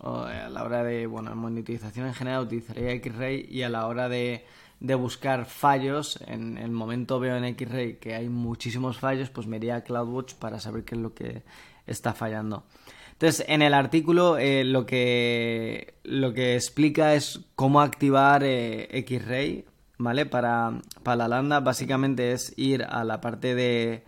o 0.00 0.22
a 0.22 0.48
la 0.48 0.64
hora 0.64 0.82
de, 0.82 1.06
bueno, 1.06 1.34
monitorización 1.36 2.06
en 2.06 2.14
general 2.14 2.44
utilizaría 2.44 2.98
Xray 2.98 3.46
y 3.50 3.62
a 3.62 3.68
la 3.68 3.86
hora 3.86 4.08
de 4.08 4.44
de 4.80 4.94
buscar 4.94 5.44
fallos, 5.44 6.18
en 6.26 6.56
el 6.56 6.70
momento 6.70 7.20
veo 7.20 7.36
en 7.36 7.54
Xray 7.54 7.98
que 7.98 8.14
hay 8.14 8.30
muchísimos 8.30 8.98
fallos, 8.98 9.28
pues 9.28 9.46
me 9.46 9.58
iría 9.58 9.76
a 9.76 9.84
CloudWatch 9.84 10.34
para 10.34 10.58
saber 10.58 10.84
qué 10.84 10.94
es 10.94 11.00
lo 11.00 11.14
que 11.14 11.42
está 11.86 12.14
fallando. 12.14 12.64
Entonces, 13.12 13.44
en 13.48 13.60
el 13.60 13.74
artículo 13.74 14.38
eh, 14.38 14.64
lo, 14.64 14.86
que, 14.86 15.98
lo 16.04 16.32
que 16.32 16.54
explica 16.54 17.14
es 17.14 17.40
cómo 17.54 17.82
activar 17.82 18.42
eh, 18.42 19.04
Xray, 19.06 19.66
¿vale? 19.98 20.24
Para, 20.24 20.80
para 21.02 21.16
la 21.16 21.28
lambda, 21.28 21.60
básicamente 21.60 22.32
es 22.32 22.54
ir 22.56 22.82
a 22.82 23.04
la 23.04 23.20
parte 23.20 23.54
de, 23.54 24.04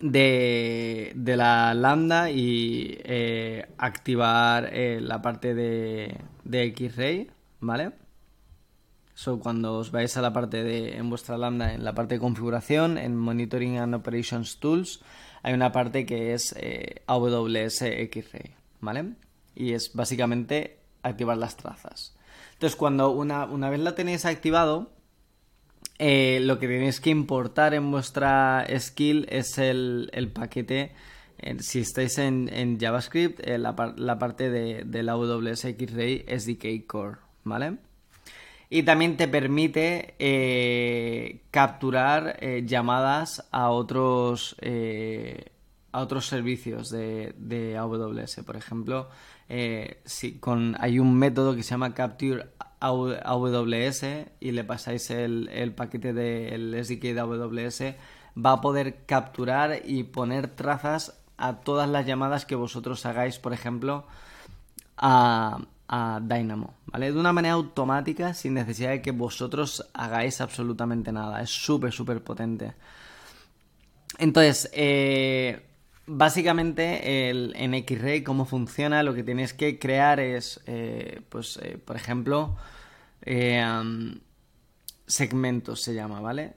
de, 0.00 1.12
de 1.14 1.36
la 1.36 1.72
lambda 1.74 2.32
y 2.32 2.98
eh, 3.04 3.68
activar 3.78 4.72
la 4.74 5.22
parte 5.22 5.54
de, 5.54 6.18
de 6.42 6.74
Xray, 6.74 7.30
¿vale? 7.60 7.92
So, 9.16 9.40
cuando 9.40 9.78
os 9.78 9.92
vais 9.92 10.14
a 10.18 10.20
la 10.20 10.34
parte 10.34 10.62
de, 10.62 10.98
en 10.98 11.08
vuestra 11.08 11.38
lambda, 11.38 11.72
en 11.72 11.84
la 11.84 11.94
parte 11.94 12.16
de 12.16 12.20
configuración, 12.20 12.98
en 12.98 13.16
Monitoring 13.16 13.78
and 13.78 13.94
Operations 13.94 14.58
Tools, 14.60 15.00
hay 15.42 15.54
una 15.54 15.72
parte 15.72 16.04
que 16.04 16.34
es 16.34 16.54
eh, 16.58 17.00
AWS 17.06 17.78
Xray, 18.12 18.54
¿vale? 18.82 19.14
Y 19.54 19.72
es 19.72 19.94
básicamente 19.94 20.80
activar 21.02 21.38
las 21.38 21.56
trazas. 21.56 22.14
Entonces, 22.52 22.76
cuando 22.76 23.10
una, 23.10 23.46
vez 23.70 23.80
la 23.80 23.94
tenéis 23.94 24.26
activado, 24.26 24.90
eh, 25.98 26.40
lo 26.42 26.58
que 26.58 26.68
tenéis 26.68 27.00
que 27.00 27.08
importar 27.08 27.72
en 27.72 27.90
vuestra 27.90 28.66
skill 28.78 29.26
es 29.30 29.56
el, 29.56 30.30
paquete. 30.34 30.92
Eh, 31.38 31.56
si 31.60 31.80
estáis 31.80 32.18
en, 32.18 32.78
JavaScript, 32.78 33.40
la, 33.46 33.94
la, 33.96 34.18
parte 34.18 34.50
de, 34.50 34.84
del 34.84 35.08
AWS 35.08 35.62
Xray 35.78 36.26
SDK 36.28 36.86
Core, 36.86 37.16
¿vale? 37.44 37.78
Y 38.68 38.82
también 38.82 39.16
te 39.16 39.28
permite 39.28 40.14
eh, 40.18 41.42
capturar 41.50 42.36
eh, 42.40 42.64
llamadas 42.66 43.46
a 43.52 43.70
otros 43.70 44.56
eh, 44.60 45.52
a 45.92 46.00
otros 46.00 46.26
servicios 46.26 46.90
de, 46.90 47.76
AWS 47.78 48.40
por 48.44 48.56
ejemplo 48.56 49.08
si 50.04 50.38
con 50.38 50.76
hay 50.80 50.98
un 50.98 51.16
método 51.16 51.54
que 51.54 51.62
se 51.62 51.70
llama 51.70 51.94
capture 51.94 52.46
AWS 52.80 54.04
y 54.40 54.50
le 54.50 54.64
pasáis 54.64 55.10
el, 55.10 55.48
el 55.48 55.72
paquete 55.72 56.12
del 56.12 56.84
SDK 56.84 57.14
de 57.14 57.20
AWS 57.20 57.82
va 58.36 58.52
a 58.52 58.60
poder 58.60 59.06
capturar 59.06 59.80
y 59.84 60.02
poner 60.02 60.48
trazas 60.48 61.18
a 61.38 61.60
todas 61.60 61.88
las 61.88 62.04
llamadas 62.04 62.44
que 62.44 62.56
vosotros 62.56 63.06
hagáis 63.06 63.38
por 63.38 63.54
ejemplo 63.54 64.04
a, 64.98 65.60
a 65.88 66.20
Dynamo, 66.22 66.74
¿vale? 66.86 67.12
De 67.12 67.18
una 67.18 67.32
manera 67.32 67.54
automática, 67.54 68.34
sin 68.34 68.54
necesidad 68.54 68.90
de 68.90 69.02
que 69.02 69.12
vosotros 69.12 69.88
hagáis 69.94 70.40
absolutamente 70.40 71.12
nada. 71.12 71.40
Es 71.42 71.50
súper, 71.50 71.92
súper 71.92 72.22
potente. 72.22 72.74
Entonces, 74.18 74.70
eh, 74.72 75.62
básicamente 76.06 77.30
en 77.30 77.84
Xray, 77.84 78.22
cómo 78.22 78.44
funciona, 78.44 79.02
lo 79.02 79.14
que 79.14 79.22
tienes 79.22 79.52
que 79.52 79.78
crear 79.78 80.20
es, 80.20 80.60
eh, 80.66 81.20
pues, 81.28 81.58
eh, 81.62 81.78
por 81.78 81.96
ejemplo, 81.96 82.56
segmentos 85.06 85.82
se 85.82 85.94
llama, 85.94 86.20
¿vale? 86.20 86.54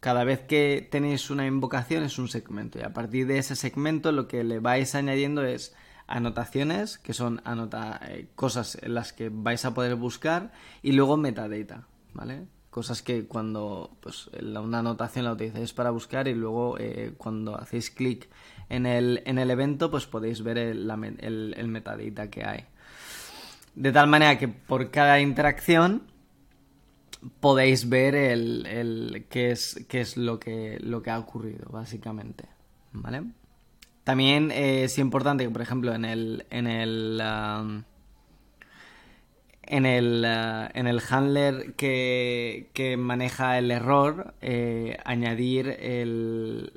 cada 0.00 0.24
vez 0.24 0.40
que 0.40 0.86
tenéis 0.90 1.30
una 1.30 1.46
invocación 1.46 2.02
es 2.02 2.18
un 2.18 2.28
segmento 2.28 2.78
y 2.78 2.82
a 2.82 2.92
partir 2.92 3.26
de 3.26 3.38
ese 3.38 3.56
segmento 3.56 4.10
lo 4.10 4.26
que 4.26 4.42
le 4.42 4.58
vais 4.58 4.94
añadiendo 4.94 5.44
es 5.44 5.74
anotaciones, 6.12 6.98
que 6.98 7.14
son 7.14 7.40
anota 7.44 7.98
eh, 8.06 8.28
cosas 8.34 8.78
en 8.82 8.94
las 8.94 9.12
que 9.12 9.30
vais 9.32 9.64
a 9.64 9.72
poder 9.72 9.96
buscar, 9.96 10.52
y 10.82 10.92
luego 10.92 11.16
metadata, 11.16 11.86
¿vale? 12.12 12.46
Cosas 12.70 13.02
que 13.02 13.26
cuando 13.26 13.96
pues, 14.00 14.28
una 14.28 14.78
anotación 14.78 15.24
la 15.24 15.32
utilizáis 15.32 15.72
para 15.72 15.90
buscar 15.90 16.28
y 16.28 16.34
luego 16.34 16.78
eh, 16.78 17.14
cuando 17.18 17.58
hacéis 17.58 17.90
clic 17.90 18.28
en 18.68 18.86
el, 18.86 19.22
en 19.26 19.38
el 19.38 19.50
evento, 19.50 19.90
pues 19.90 20.06
podéis 20.06 20.42
ver 20.42 20.58
el, 20.58 20.90
el, 21.20 21.68
metadata 21.68 22.30
que 22.30 22.44
hay. 22.44 22.64
De 23.74 23.90
tal 23.92 24.06
manera 24.06 24.38
que 24.38 24.48
por 24.48 24.90
cada 24.90 25.18
interacción 25.20 26.02
podéis 27.40 27.88
ver 27.88 28.14
el, 28.14 28.66
el 28.66 29.26
qué 29.30 29.50
es, 29.50 29.84
qué 29.88 30.00
es 30.02 30.16
lo, 30.16 30.38
que, 30.38 30.78
lo 30.80 31.02
que 31.02 31.10
ha 31.10 31.18
ocurrido, 31.18 31.70
básicamente. 31.70 32.44
¿Vale? 32.92 33.22
También 34.04 34.50
eh, 34.50 34.84
es 34.84 34.98
importante 34.98 35.44
que, 35.44 35.50
por 35.50 35.62
ejemplo, 35.62 35.94
en 35.94 36.04
el. 36.04 36.46
En 36.50 36.66
el. 36.66 37.22
Um, 37.22 37.84
en 39.64 39.86
el, 39.86 40.26
uh, 40.26 40.68
en 40.78 40.86
el 40.86 41.00
handler 41.08 41.74
que, 41.74 42.68
que, 42.74 42.96
maneja 42.98 43.56
el 43.56 43.70
error, 43.70 44.34
eh, 44.42 44.98
añadir 45.04 45.78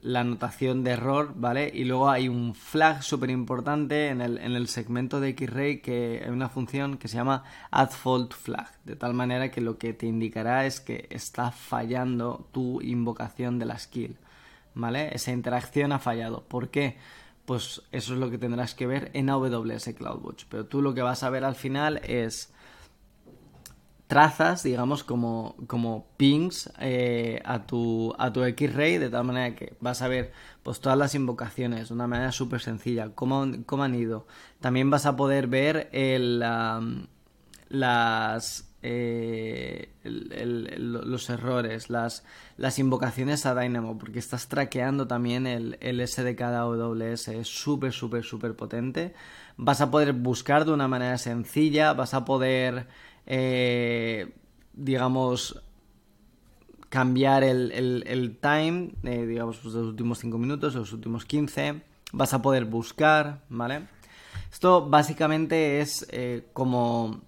la 0.01 0.20
anotación 0.22 0.84
de 0.84 0.91
error, 0.91 1.34
¿vale? 1.36 1.70
Y 1.74 1.84
luego 1.84 2.10
hay 2.10 2.29
un 2.29 2.55
flag 2.55 3.03
súper 3.03 3.32
importante 3.32 4.08
en 4.10 4.22
el, 4.22 4.38
en 4.38 4.53
el 4.53 4.67
segmento 4.67 5.20
de 5.20 5.34
Xray 5.34 5.82
que 5.82 6.22
hay 6.24 6.32
una 6.32 6.48
función 6.48 6.98
que 6.98 7.08
se 7.08 7.17
llama 7.17 7.44
add 7.72 7.89
fault 7.89 8.34
flag, 8.34 8.72
de 8.86 8.96
tal 8.96 9.13
manera 9.13 9.51
que 9.51 9.62
lo 9.62 9.77
que 9.77 9.94
te 9.94 10.05
indicará 10.05 10.65
es 10.65 10.79
que 10.79 11.08
está 11.10 11.51
fallando 11.51 12.48
tu 12.53 12.82
invocación 12.82 13.60
de 13.60 13.65
la 13.65 13.77
skill. 13.77 14.15
¿Vale? 14.75 15.15
Esa 15.15 15.32
interacción 15.32 15.91
ha 15.91 16.00
fallado. 16.00 16.44
¿Por 16.44 16.70
qué? 16.70 16.98
Pues 17.46 17.82
eso 17.91 18.13
es 18.13 18.20
lo 18.20 18.29
que 18.29 18.38
tendrás 18.38 18.75
que 18.75 18.88
ver 18.88 19.12
en 19.13 19.29
AWS 19.29 19.94
CloudWatch. 19.98 20.46
Pero 20.50 20.65
tú 20.65 20.82
lo 20.82 20.94
que 20.94 21.01
vas 21.01 21.24
a 21.24 21.29
ver 21.29 21.44
al 21.44 21.55
final 21.55 21.98
es 22.03 22.53
trazas, 24.08 24.63
digamos, 24.63 25.03
como, 25.03 25.55
como 25.67 26.08
pings 26.17 26.72
eh, 26.79 27.41
a 27.46 27.65
tu, 27.65 28.13
a 28.20 28.32
tu 28.32 28.41
Xray, 28.41 28.98
de 28.98 29.10
tal 29.10 29.24
manera 29.24 29.55
que 29.55 29.75
vas 29.79 30.01
a 30.01 30.08
ver 30.08 30.32
pues 30.63 30.79
todas 30.79 30.98
las 30.98 31.15
invocaciones 31.15 31.89
de 31.89 31.94
una 31.94 32.08
manera 32.08 32.32
súper 32.32 32.62
sencilla, 32.62 33.12
cómo, 33.15 33.46
cómo, 33.65 33.84
han 33.84 33.96
ido. 33.96 34.27
También 34.60 34.89
vas 34.89 35.05
a 35.05 35.15
poder 35.15 35.48
ver 35.48 35.89
el, 35.91 36.39
las 37.70 38.75
eh, 38.88 39.89
los 40.04 41.30
errores, 41.32 41.89
las, 41.89 42.24
invocaciones 42.77 43.48
a 43.48 43.60
Dynamo, 43.60 43.98
porque 43.98 44.20
estás 44.20 44.48
traqueando 44.48 45.08
también 45.08 45.48
el, 45.48 45.80
el 45.82 46.08
SDK 46.08 46.39
AWS, 46.42 47.30
es 47.30 47.48
súper, 47.48 47.94
súper, 47.94 48.24
súper 48.24 48.56
potente. 48.56 49.15
Vas 49.58 49.82
a 49.82 49.89
poder 49.89 50.13
buscar 50.13 50.65
de 50.65 50.72
una 50.72 50.88
manera 50.88 51.18
sencilla, 51.18 51.94
vas 51.94 52.13
a 52.13 52.25
poder, 52.25 52.86
eh, 53.25 54.36
digamos, 54.74 55.63
cambiar 56.89 57.44
el, 57.44 58.38
time, 58.39 58.92
digamos, 59.01 59.58
pues, 59.58 59.74
los 59.74 59.88
últimos 59.88 60.20
5 60.20 60.38
minutos, 60.38 60.75
los 60.75 60.94
últimos 60.94 61.25
15. 61.25 61.82
Vas 62.13 62.36
a 62.36 62.42
poder 62.44 62.65
buscar, 62.65 63.42
¿vale? 63.50 63.88
Esto 64.51 64.88
básicamente 64.88 65.82
es 65.82 66.06
eh, 66.12 66.46
como 66.54 67.22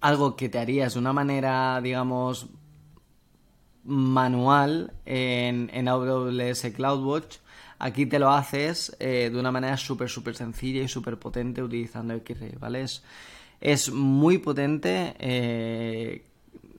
algo 0.00 0.36
que 0.36 0.48
te 0.48 0.58
harías 0.58 0.94
de 0.94 1.00
una 1.00 1.12
manera, 1.12 1.80
digamos, 1.80 2.46
manual 3.84 4.92
en, 5.04 5.70
en 5.72 5.88
AWS 5.88 6.72
CloudWatch. 6.74 7.38
Aquí 7.78 8.06
te 8.06 8.18
lo 8.18 8.30
haces 8.30 8.96
eh, 9.00 9.30
de 9.30 9.38
una 9.38 9.52
manera 9.52 9.76
súper, 9.76 10.08
súper 10.08 10.34
sencilla 10.34 10.82
y 10.82 10.88
súper 10.88 11.18
potente 11.18 11.62
utilizando 11.62 12.18
Xray, 12.18 12.56
¿vale? 12.58 12.86
Es, 13.60 13.90
muy 13.90 14.38
potente. 14.38 15.14
Eh, 15.18 16.24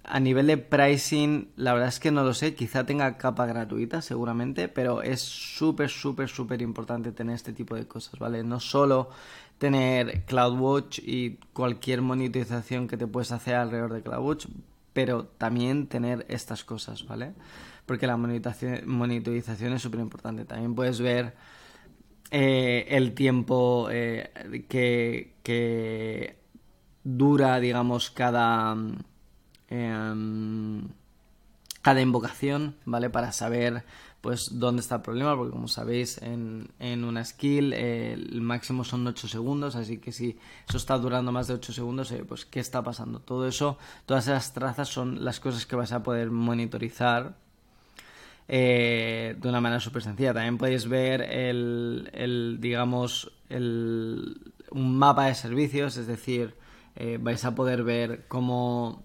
a 0.04 0.20
nivel 0.20 0.48
de 0.48 0.58
pricing, 0.58 1.50
la 1.58 1.74
verdad 1.74 1.90
es 1.90 2.00
que 2.00 2.12
no 2.12 2.24
lo 2.24 2.34
sé, 2.34 2.56
quizá 2.56 2.86
tenga 2.86 3.18
capa 3.18 3.46
gratuita 3.46 4.02
seguramente, 4.02 4.70
pero 4.70 5.02
es 5.02 5.22
súper, 5.22 5.90
súper, 5.90 6.30
súper 6.30 6.62
importante 6.62 7.12
tener 7.12 7.36
este 7.36 7.52
tipo 7.52 7.76
de 7.76 7.86
cosas, 7.88 8.18
¿vale? 8.18 8.42
No 8.44 8.62
solo 8.62 9.10
tener 9.58 10.24
CloudWatch 10.26 11.00
y 11.00 11.40
cualquier 11.54 12.02
monitorización 12.02 12.88
que 12.88 12.98
te 12.98 13.08
puedes 13.08 13.32
hacer 13.32 13.56
alrededor 13.56 13.94
de 13.94 14.02
CloudWatch, 14.02 14.48
pero 14.94 15.26
también 15.26 15.88
tener 15.88 16.26
estas 16.30 16.64
cosas, 16.64 17.06
¿vale? 17.06 17.34
Porque 17.86 18.08
la 18.08 18.18
monitorización, 18.18 19.74
es 19.74 19.82
súper 19.82 20.00
importante. 20.00 20.46
También 20.46 20.76
puedes 20.76 21.00
ver 21.00 21.36
eh, 22.32 22.86
el 22.90 23.14
tiempo 23.14 23.88
eh, 23.92 24.66
que, 24.68 25.36
que, 25.44 26.38
dura, 27.04 27.60
digamos, 27.60 28.12
cada 28.12 28.76
Em, 29.70 30.88
cada 31.82 32.02
invocación, 32.02 32.76
¿vale? 32.86 33.10
Para 33.10 33.32
saber 33.32 33.84
pues 34.27 34.60
dónde 34.60 34.81
está 34.81 34.96
el 34.96 35.01
problema, 35.03 35.38
porque 35.38 35.53
como 35.53 35.69
sabéis 35.69 36.22
en, 36.22 36.67
en 36.79 37.05
una 37.05 37.24
skill 37.24 37.72
eh, 37.72 38.12
el 38.12 38.41
máximo 38.41 38.84
son 38.84 39.07
8 39.07 39.25
segundos, 39.25 39.77
así 39.77 40.00
que 40.00 40.12
si 40.12 40.38
eso 40.67 40.77
está 40.77 40.98
durando 40.98 41.31
más 41.31 41.48
de 41.48 41.53
8 41.53 41.72
segundos, 41.72 42.12
eh, 42.12 42.25
pues 42.27 42.43
qué 42.43 42.60
está 42.60 42.84
pasando. 42.84 43.22
Todo 43.22 43.48
eso, 43.48 43.77
todas 44.05 44.27
esas 44.27 44.51
trazas 44.51 44.89
son 44.89 45.24
las 45.24 45.39
cosas 45.39 45.65
que 45.65 45.77
vas 45.77 45.93
a 45.93 46.03
poder 46.03 46.29
monitorizar 46.29 47.38
eh, 48.50 49.38
de 49.39 49.48
una 49.48 49.62
manera 49.62 49.79
súper 49.79 50.03
sencilla. 50.03 50.34
También 50.34 50.57
podéis 50.57 50.89
ver 50.89 51.22
el, 51.22 52.10
el 52.12 52.57
digamos, 52.60 53.31
el, 53.48 54.41
un 54.72 54.98
mapa 54.98 55.27
de 55.27 55.36
servicios, 55.36 55.96
es 55.96 56.05
decir, 56.05 56.53
vais 57.22 57.46
a 57.46 57.55
poder 57.55 57.81
ver 57.86 58.25
cómo 58.27 59.03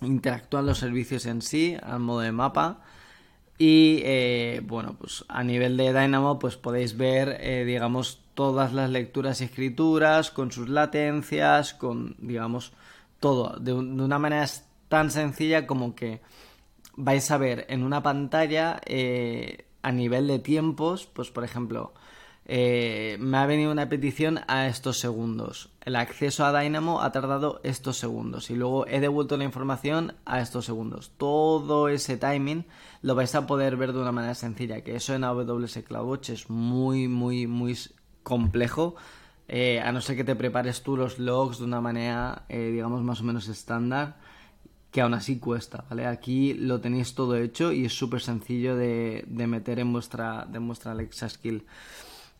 interactúan 0.00 0.64
los 0.64 0.78
servicios 0.78 1.26
en 1.26 1.42
sí 1.42 1.76
al 1.82 2.00
modo 2.00 2.20
de 2.20 2.32
mapa 2.32 2.80
y 3.58 4.02
eh, 4.04 4.60
bueno 4.64 4.96
pues 4.98 5.24
a 5.28 5.42
nivel 5.42 5.76
de 5.76 5.92
Dynamo 5.92 6.38
pues 6.38 6.56
podéis 6.56 6.96
ver 6.96 7.38
eh, 7.40 7.64
digamos 7.64 8.20
todas 8.34 8.72
las 8.72 8.90
lecturas 8.90 9.40
y 9.40 9.44
escrituras 9.44 10.30
con 10.30 10.52
sus 10.52 10.68
latencias 10.68 11.72
con 11.72 12.16
digamos 12.18 12.72
todo. 13.18 13.56
De, 13.58 13.72
una 13.72 14.18
manera 14.18 14.46
tan 14.88 15.10
sencilla 15.10 15.66
como 15.66 15.94
que 15.94 16.20
vais 16.96 17.30
a 17.30 17.38
ver 17.38 17.66
en 17.68 17.82
una 17.82 18.02
pantalla 18.02 18.80
eh, 18.84 19.64
a 19.82 19.90
nivel 19.90 20.26
de 20.26 20.38
tiempos 20.38 21.06
pues 21.06 21.30
por 21.30 21.44
ejemplo 21.44 21.94
eh, 22.48 23.16
me 23.18 23.38
ha 23.38 23.46
venido 23.46 23.72
una 23.72 23.88
petición 23.88 24.40
a 24.46 24.68
estos 24.68 25.00
segundos. 25.00 25.70
El 25.84 25.96
acceso 25.96 26.44
a 26.44 26.58
Dynamo 26.58 27.02
ha 27.02 27.10
tardado 27.10 27.60
estos 27.64 27.96
segundos 27.96 28.50
y 28.50 28.54
luego 28.54 28.86
he 28.86 29.00
devuelto 29.00 29.36
la 29.36 29.42
información 29.42 30.14
a 30.24 30.40
estos 30.40 30.64
segundos. 30.64 31.10
Todo 31.16 31.88
ese 31.88 32.16
timing 32.16 32.64
lo 33.02 33.16
vais 33.16 33.34
a 33.34 33.48
poder 33.48 33.76
ver 33.76 33.92
de 33.92 33.98
una 33.98 34.12
manera 34.12 34.34
sencilla, 34.34 34.82
que 34.82 34.94
eso 34.94 35.14
en 35.14 35.24
AWS 35.24 35.82
CloudWatch 35.88 36.30
es 36.30 36.48
muy, 36.48 37.08
muy, 37.08 37.48
muy 37.48 37.76
complejo. 38.22 38.94
Eh, 39.48 39.80
a 39.80 39.90
no 39.90 40.00
ser 40.00 40.16
que 40.16 40.24
te 40.24 40.36
prepares 40.36 40.82
tú 40.82 40.96
los 40.96 41.18
logs 41.18 41.58
de 41.58 41.64
una 41.64 41.80
manera, 41.80 42.44
eh, 42.48 42.70
digamos, 42.72 43.02
más 43.02 43.20
o 43.20 43.24
menos 43.24 43.48
estándar, 43.48 44.18
que 44.92 45.00
aún 45.00 45.14
así 45.14 45.38
cuesta, 45.38 45.84
¿vale? 45.90 46.06
Aquí 46.06 46.54
lo 46.54 46.80
tenéis 46.80 47.14
todo 47.14 47.36
hecho 47.36 47.72
y 47.72 47.84
es 47.84 47.92
súper 47.92 48.20
sencillo 48.20 48.76
de, 48.76 49.24
meter 49.28 49.80
en 49.80 49.92
vuestra, 49.92 50.46
de 50.46 50.58
vuestra 50.58 50.92
Alexa 50.92 51.28
Skill 51.28 51.64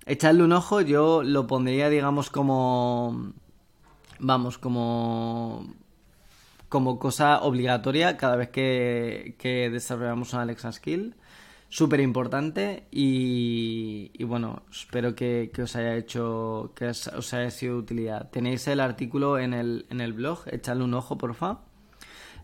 echarle 0.07 0.45
un 0.45 0.53
ojo, 0.53 0.81
yo 0.81 1.23
lo 1.23 1.47
pondría, 1.47 1.88
digamos, 1.90 2.31
como. 2.31 3.33
Vamos, 4.19 4.59
como. 4.59 5.75
Como 6.69 6.99
cosa 6.99 7.42
obligatoria 7.42 8.16
cada 8.16 8.37
vez 8.37 8.49
que, 8.51 9.37
que 9.38 9.71
desarrollamos 9.71 10.33
una 10.33 10.42
Alexa 10.42 10.73
Skill. 10.73 11.14
Súper 11.69 12.01
importante 12.01 12.87
y, 12.92 14.11
y, 14.14 14.25
bueno, 14.25 14.62
espero 14.71 15.14
que, 15.16 15.51
que, 15.53 15.62
os 15.62 15.75
haya 15.75 15.97
hecho, 15.97 16.73
que 16.77 16.87
os, 16.87 17.35
haya 17.35 17.51
sido 17.51 17.75
de 17.75 17.81
utilidad. 17.81 18.31
Tenéis 18.31 18.66
el 18.69 18.81
artículo 18.81 19.38
en 19.38 19.53
el, 19.53 19.87
en 19.90 20.01
el 20.01 20.12
blog, 20.12 20.45
echadle 20.47 20.85
un 20.85 20.95
ojo, 20.95 21.19
porfa. 21.19 21.61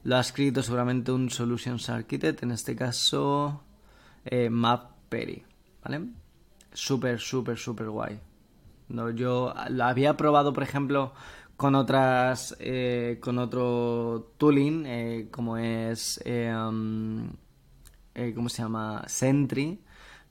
Lo 0.05 0.17
ha 0.17 0.21
escrito 0.21 0.63
seguramente 0.63 1.13
un 1.13 1.31
Solutions 1.31 1.89
Architect, 1.89 2.43
en 2.43 2.51
este 2.51 2.75
caso 2.75 3.63
eh, 4.25 4.51
Map 4.51 4.91
Perry, 5.09 5.45
¿vale? 5.85 6.22
Súper, 6.73 7.21
súper, 7.21 7.59
súper 7.59 7.89
guay. 7.89 8.21
No, 8.89 9.11
yo 9.11 9.55
la 9.71 9.89
había 9.89 10.17
probado, 10.17 10.53
por 10.53 10.63
ejemplo, 10.63 11.13
con 11.57 11.75
otras, 11.75 12.57
eh, 12.59 13.19
con 13.21 13.39
otro 13.39 14.33
tooling, 14.37 14.85
eh, 14.87 15.29
como 15.31 15.57
es, 15.57 16.21
eh, 16.25 16.53
um, 16.55 17.31
¿cómo 18.35 18.49
se 18.49 18.63
llama? 18.63 19.05
Sentry, 19.07 19.81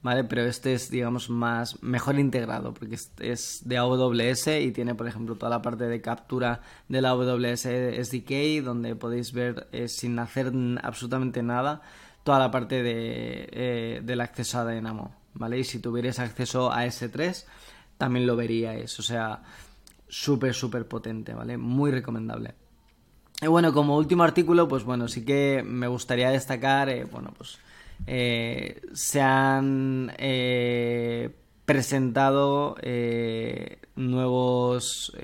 ¿vale? 0.01 0.25
Pero 0.25 0.43
este 0.43 0.73
es, 0.73 0.91
digamos, 0.91 1.30
más, 1.30 1.82
mejor 1.82 2.19
integrado, 2.19 2.73
porque 2.73 2.95
es, 2.95 3.62
de 3.65 3.77
AWS 3.77 4.47
y 4.62 4.71
tiene, 4.71 4.93
por 4.93 5.08
ejemplo, 5.08 5.36
toda 5.36 5.49
la 5.49 5.62
parte 5.62 5.86
de 5.86 6.01
captura 6.01 6.62
de 6.89 7.01
la 7.01 7.12
AWS 7.12 7.62
SDK, 7.62 8.63
donde 8.63 8.95
podéis 8.95 9.32
ver, 9.34 9.69
sin 9.88 10.19
hacer 10.19 10.51
absolutamente 10.84 11.43
nada, 11.43 11.82
toda 12.23 12.39
la 12.39 12.51
parte 12.51 12.84
de, 12.84 14.01
del 14.04 14.21
acceso 14.21 14.60
a 14.60 14.69
Dynamo. 14.69 15.20
¿Vale? 15.34 15.60
Y 15.60 15.63
si 15.63 15.80
tuvierais 15.80 16.20
acceso 16.20 16.72
a 16.72 16.86
S3, 16.86 17.46
también 17.98 18.26
lo 18.26 18.36
veríais, 18.36 18.98
o 19.00 19.04
sea, 19.04 19.44
súper, 20.08 20.54
súper 20.54 20.88
potente, 20.88 21.34
¿vale? 21.34 21.58
Muy 21.58 21.91
recomendable. 21.91 22.56
Y 23.41 23.48
bueno, 23.48 23.74
como 23.74 23.98
último 23.98 24.24
artículo, 24.24 24.67
pues 24.67 24.84
bueno, 24.84 25.08
sí 25.08 25.26
que 25.26 25.63
me 25.65 25.88
gustaría 25.88 26.30
destacar, 26.30 26.89
eh, 26.89 27.06
bueno, 27.06 27.34
pues 27.36 27.58
eh, 28.06 28.82
se 28.94 29.22
han 29.22 30.13
eh, 30.17 31.36
presentado 31.65 32.76
nuevos 33.96 35.15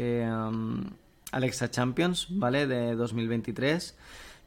Alexa 1.32 1.70
Champions, 1.70 2.28
¿vale? 2.32 2.65
De 2.65 2.96
2023 2.96 3.96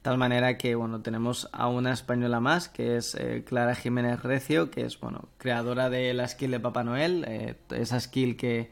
tal 0.03 0.17
manera 0.17 0.57
que 0.57 0.75
bueno 0.75 1.03
tenemos 1.03 1.49
a 1.53 1.69
una 1.69 1.93
española 1.93 2.41
más 2.41 2.69
que 2.69 2.97
es 2.97 3.15
eh, 3.15 3.45
Clara 3.47 3.75
Jiménez 3.75 4.23
Recio 4.23 4.71
que 4.71 4.83
es 4.83 4.99
bueno 4.99 5.29
creadora 5.39 5.91
de 5.91 6.15
la 6.15 6.27
skill 6.27 6.53
de 6.53 6.61
Papá 6.61 6.85
Noel 6.85 7.25
eh, 7.29 7.57
esa 7.71 8.01
skill 8.01 8.37
que, 8.37 8.71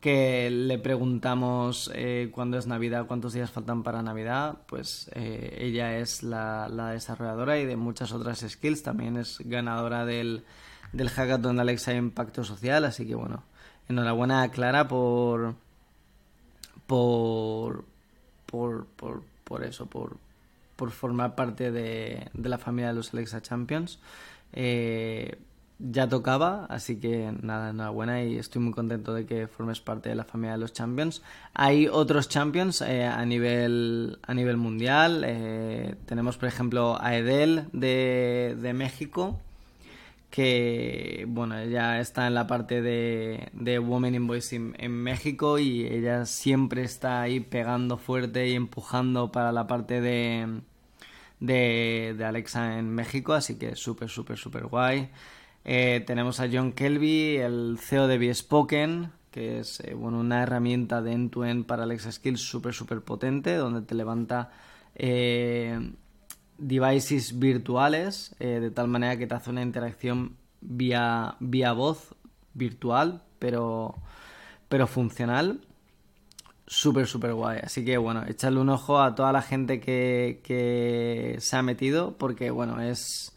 que 0.00 0.50
le 0.50 0.78
preguntamos 0.78 1.90
eh, 1.94 2.30
cuándo 2.32 2.58
es 2.58 2.66
Navidad 2.66 3.06
cuántos 3.06 3.34
días 3.34 3.50
faltan 3.50 3.82
para 3.84 4.02
Navidad 4.02 4.58
pues 4.66 5.10
ella 5.14 5.98
es 5.98 6.22
la, 6.22 6.68
la, 6.68 6.90
desarrolladora 6.90 7.58
y 7.58 7.66
de 7.66 7.76
muchas 7.76 8.12
otras 8.12 8.44
skills. 8.46 8.82
También 8.82 9.16
es 9.16 9.38
ganadora 9.44 10.04
del 10.04 10.44
del 10.92 11.10
hackathon 11.10 11.56
de 11.56 11.62
Alexa 11.62 11.94
Impacto 11.94 12.44
Social. 12.44 12.84
Así 12.84 13.06
que 13.06 13.14
bueno 13.14 13.44
enhorabuena 13.88 14.42
a 14.42 14.50
Clara 14.50 14.88
por 14.88 15.54
por 16.86 17.84
por, 18.46 18.86
por, 18.86 19.22
por 19.42 19.64
eso, 19.64 19.86
por, 19.86 20.16
por 20.76 20.90
formar 20.90 21.34
parte 21.34 21.70
de, 21.70 22.30
la 22.34 22.58
familia 22.58 22.88
de 22.88 22.94
los 22.94 23.12
Alexa 23.12 23.40
Champions. 23.42 23.98
Eh, 24.52 25.36
ya 25.78 26.08
tocaba, 26.08 26.66
así 26.66 27.00
que 27.00 27.32
nada, 27.42 27.70
enhorabuena 27.70 28.22
y 28.22 28.38
estoy 28.38 28.62
muy 28.62 28.72
contento 28.72 29.12
de 29.12 29.26
que 29.26 29.48
formes 29.48 29.80
parte 29.80 30.08
de 30.08 30.14
la 30.14 30.24
familia 30.24 30.52
de 30.52 30.58
los 30.58 30.72
Champions. 30.72 31.22
Hay 31.52 31.88
otros 31.88 32.28
Champions 32.28 32.80
eh, 32.80 33.04
a, 33.04 33.24
nivel, 33.24 34.18
a 34.22 34.34
nivel 34.34 34.56
mundial. 34.56 35.24
Eh, 35.26 35.96
tenemos, 36.06 36.36
por 36.38 36.48
ejemplo, 36.48 36.96
a 37.00 37.16
Edel 37.16 37.64
de, 37.72 38.56
de 38.60 38.72
México 38.72 39.40
que 40.34 41.26
bueno, 41.28 41.56
ella 41.56 42.00
está 42.00 42.26
en 42.26 42.34
la 42.34 42.48
parte 42.48 42.82
de, 42.82 43.50
de 43.52 43.78
Women 43.78 44.16
in 44.16 44.26
Voice 44.26 44.56
en, 44.56 44.90
México 44.90 45.60
y 45.60 45.86
ella 45.86 46.26
siempre 46.26 46.82
está 46.82 47.22
ahí 47.22 47.38
pegando 47.38 47.98
fuerte 47.98 48.48
y 48.48 48.54
empujando 48.54 49.30
para 49.30 49.52
la 49.52 49.68
parte 49.68 50.00
de, 50.00 50.62
de, 51.38 52.24
Alexa 52.26 52.80
en 52.80 52.90
México, 52.90 53.32
así 53.32 53.58
que 53.60 53.76
súper, 53.76 54.08
súper, 54.08 54.36
súper 54.36 54.66
guay. 54.66 55.08
Eh, 55.64 56.02
tenemos 56.04 56.40
a 56.40 56.48
John 56.52 56.72
Kelby, 56.72 57.36
el 57.36 57.78
CEO 57.80 58.08
de 58.08 58.18
Bespoken, 58.18 59.12
que 59.30 59.60
es 59.60 59.78
eh, 59.84 59.94
bueno, 59.94 60.18
una 60.18 60.42
herramienta 60.42 61.00
de 61.00 61.12
end-to-end 61.12 61.64
para 61.64 61.84
Alexa 61.84 62.10
Skills 62.10 62.40
súper, 62.40 62.74
súper 62.74 63.02
potente, 63.02 63.54
donde 63.54 63.82
te 63.82 63.94
levanta 63.94 64.50
eh, 64.96 65.92
devices 66.66 67.38
virtuales 67.38 68.34
eh, 68.38 68.58
de 68.60 68.70
tal 68.70 68.88
manera 68.88 69.18
que 69.18 69.26
te 69.26 69.34
hace 69.34 69.50
una 69.50 69.62
interacción 69.62 70.36
vía, 70.62 71.36
vía 71.40 71.72
voz 71.72 72.14
virtual, 72.54 73.22
pero, 73.38 73.96
pero 74.68 74.86
funcional. 74.86 75.60
Súper, 76.66 77.06
súper 77.06 77.34
guay. 77.34 77.60
Así 77.62 77.84
que 77.84 77.98
bueno, 77.98 78.24
echarle 78.26 78.60
un 78.60 78.70
ojo 78.70 78.98
a 78.98 79.14
toda 79.14 79.30
la 79.32 79.42
gente 79.42 79.80
que, 79.80 80.40
que 80.42 81.36
se 81.38 81.56
ha 81.56 81.62
metido 81.62 82.16
porque 82.16 82.50
bueno, 82.50 82.80
es 82.80 83.30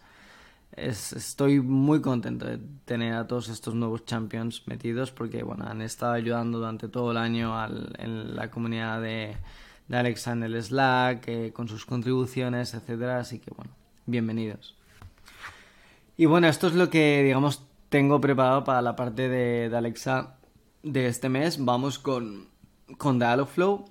estoy 0.77 1.59
muy 1.59 2.01
contento 2.01 2.45
de 2.45 2.59
tener 2.85 3.15
a 3.15 3.25
todos 3.27 3.49
estos 3.49 3.73
nuevos 3.73 4.05
champions 4.05 4.67
metidos 4.67 5.11
porque 5.11 5.43
bueno, 5.43 5.65
han 5.67 5.81
estado 5.81 6.13
ayudando 6.13 6.59
durante 6.59 6.87
todo 6.87 7.11
el 7.11 7.17
año 7.17 7.53
en 7.97 8.35
la 8.35 8.51
comunidad 8.51 9.01
de, 9.01 9.35
de 9.87 9.97
Alexa 9.97 10.33
en 10.33 10.43
el 10.43 10.61
Slack, 10.61 11.27
eh, 11.27 11.51
con 11.53 11.67
sus 11.67 11.85
contribuciones, 11.85 12.73
etcétera. 12.73 13.19
Así 13.19 13.39
que 13.39 13.51
bueno, 13.55 13.71
bienvenidos. 14.05 14.75
Y 16.17 16.25
bueno, 16.25 16.47
esto 16.47 16.67
es 16.67 16.73
lo 16.73 16.89
que 16.89 17.23
digamos 17.23 17.63
tengo 17.89 18.19
preparado 18.19 18.63
para 18.63 18.81
la 18.81 18.95
parte 18.95 19.29
de, 19.29 19.75
Alexa 19.75 20.37
de 20.83 21.07
este 21.07 21.29
mes. 21.29 21.63
Vamos 21.63 21.99
con, 21.99 22.47
con 22.97 23.19
Dialogflow. 23.19 23.85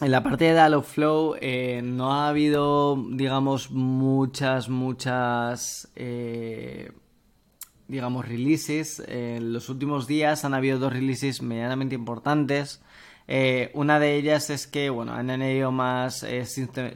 En 0.00 0.10
la 0.10 0.22
parte 0.22 0.46
de 0.46 0.52
Dialogflow 0.54 1.36
eh, 1.40 1.80
no 1.84 2.12
ha 2.12 2.28
habido, 2.28 2.96
digamos, 3.10 3.70
muchas, 3.70 4.68
muchas, 4.68 5.92
eh, 5.94 6.90
digamos, 7.86 8.26
releases. 8.26 9.00
En 9.06 9.52
los 9.52 9.68
últimos 9.68 10.08
días 10.08 10.44
han 10.44 10.54
habido 10.54 10.78
dos 10.78 10.92
releases 10.92 11.42
medianamente 11.42 11.94
importantes. 11.94 12.82
Eh, 13.28 13.70
una 13.74 13.98
de 13.98 14.16
ellas 14.16 14.50
es 14.50 14.66
que, 14.66 14.90
bueno, 14.90 15.14
han 15.14 15.30
añadido 15.30 15.72
más 15.72 16.26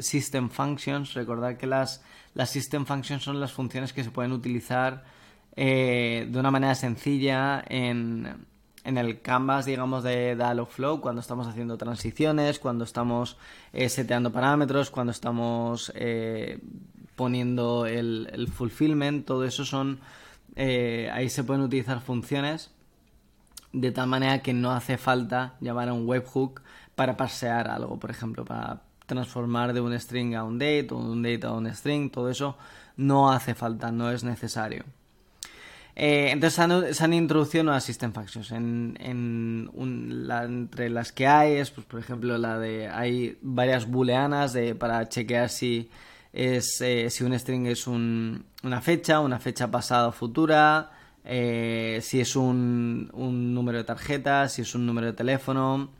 system, 0.00 0.50
functions. 0.50 1.14
Recordad 1.14 1.56
que 1.56 1.66
las, 1.66 2.02
las 2.34 2.50
system 2.50 2.86
functions 2.86 3.22
son 3.22 3.40
las 3.40 3.52
funciones 3.52 3.92
que 3.92 4.04
se 4.04 4.10
pueden 4.10 4.32
utilizar 4.32 5.04
de 5.56 6.30
una 6.34 6.50
manera 6.50 6.74
sencilla 6.74 7.64
en, 7.66 8.46
en 8.86 8.98
el 8.98 9.20
canvas, 9.20 9.66
digamos, 9.66 10.04
de 10.04 10.36
Dialogflow, 10.36 11.00
cuando 11.00 11.20
estamos 11.20 11.48
haciendo 11.48 11.76
transiciones, 11.76 12.60
cuando 12.60 12.84
estamos 12.84 13.36
eh, 13.72 13.88
seteando 13.88 14.30
parámetros, 14.30 14.90
cuando 14.90 15.10
estamos 15.10 15.92
eh, 15.96 16.60
poniendo 17.16 17.84
el, 17.86 18.48
fulfillment, 18.54 19.26
todo 19.26 19.44
eso 19.44 19.64
son... 19.64 19.98
Eh, 20.54 21.10
ahí 21.12 21.28
se 21.28 21.42
pueden 21.44 21.64
utilizar 21.64 22.00
funciones 22.00 22.70
de 23.76 23.92
tal 23.92 24.08
manera 24.08 24.40
que 24.40 24.54
no 24.54 24.72
hace 24.72 24.96
falta 24.96 25.54
llamar 25.60 25.90
a 25.90 25.92
un 25.92 26.08
webhook 26.08 26.62
para 26.94 27.16
pasear 27.16 27.68
algo, 27.68 27.98
por 27.98 28.10
ejemplo, 28.10 28.44
para 28.44 28.80
transformar 29.04 29.74
de 29.74 29.82
un 29.82 29.98
string 30.00 30.34
a 30.34 30.44
un 30.44 30.58
date 30.58 30.88
o 30.90 30.96
un 30.96 31.22
date 31.22 31.46
a 31.46 31.52
un 31.52 31.72
string, 31.72 32.10
todo 32.10 32.30
eso 32.30 32.56
no 32.96 33.30
hace 33.30 33.54
falta, 33.54 33.92
no 33.92 34.10
es 34.10 34.24
necesario. 34.24 34.84
Eh, 35.94 36.30
entonces 36.30 36.96
se 36.96 37.04
han, 37.04 37.12
introducido 37.12 37.64
nuevas 37.64 37.84
system 37.84 38.12
functions. 38.12 38.50
En, 38.50 38.98
entre 38.98 40.90
las 40.90 41.12
que 41.12 41.26
hay 41.26 41.54
es, 41.54 41.70
pues, 41.70 41.86
por 41.86 42.00
ejemplo, 42.00 42.38
la 42.38 42.58
de 42.58 42.88
hay 42.88 43.38
varias 43.42 43.86
booleanas 43.86 44.54
de, 44.54 44.74
para 44.74 45.06
chequear 45.08 45.50
si 45.50 45.90
es 46.32 46.80
eh, 46.82 47.08
si 47.10 47.24
un 47.24 47.38
string 47.38 47.66
es 47.66 47.86
una 47.86 48.80
fecha, 48.82 49.20
una 49.20 49.38
fecha 49.38 49.70
pasada 49.70 50.08
o 50.08 50.12
futura, 50.12 50.90
eh, 51.26 52.00
si 52.02 52.20
es 52.20 52.36
un, 52.36 53.10
un 53.12 53.52
número 53.52 53.78
de 53.78 53.84
tarjeta, 53.84 54.48
si 54.48 54.62
es 54.62 54.74
un 54.74 54.86
número 54.86 55.08
de 55.08 55.12
teléfono. 55.12 55.90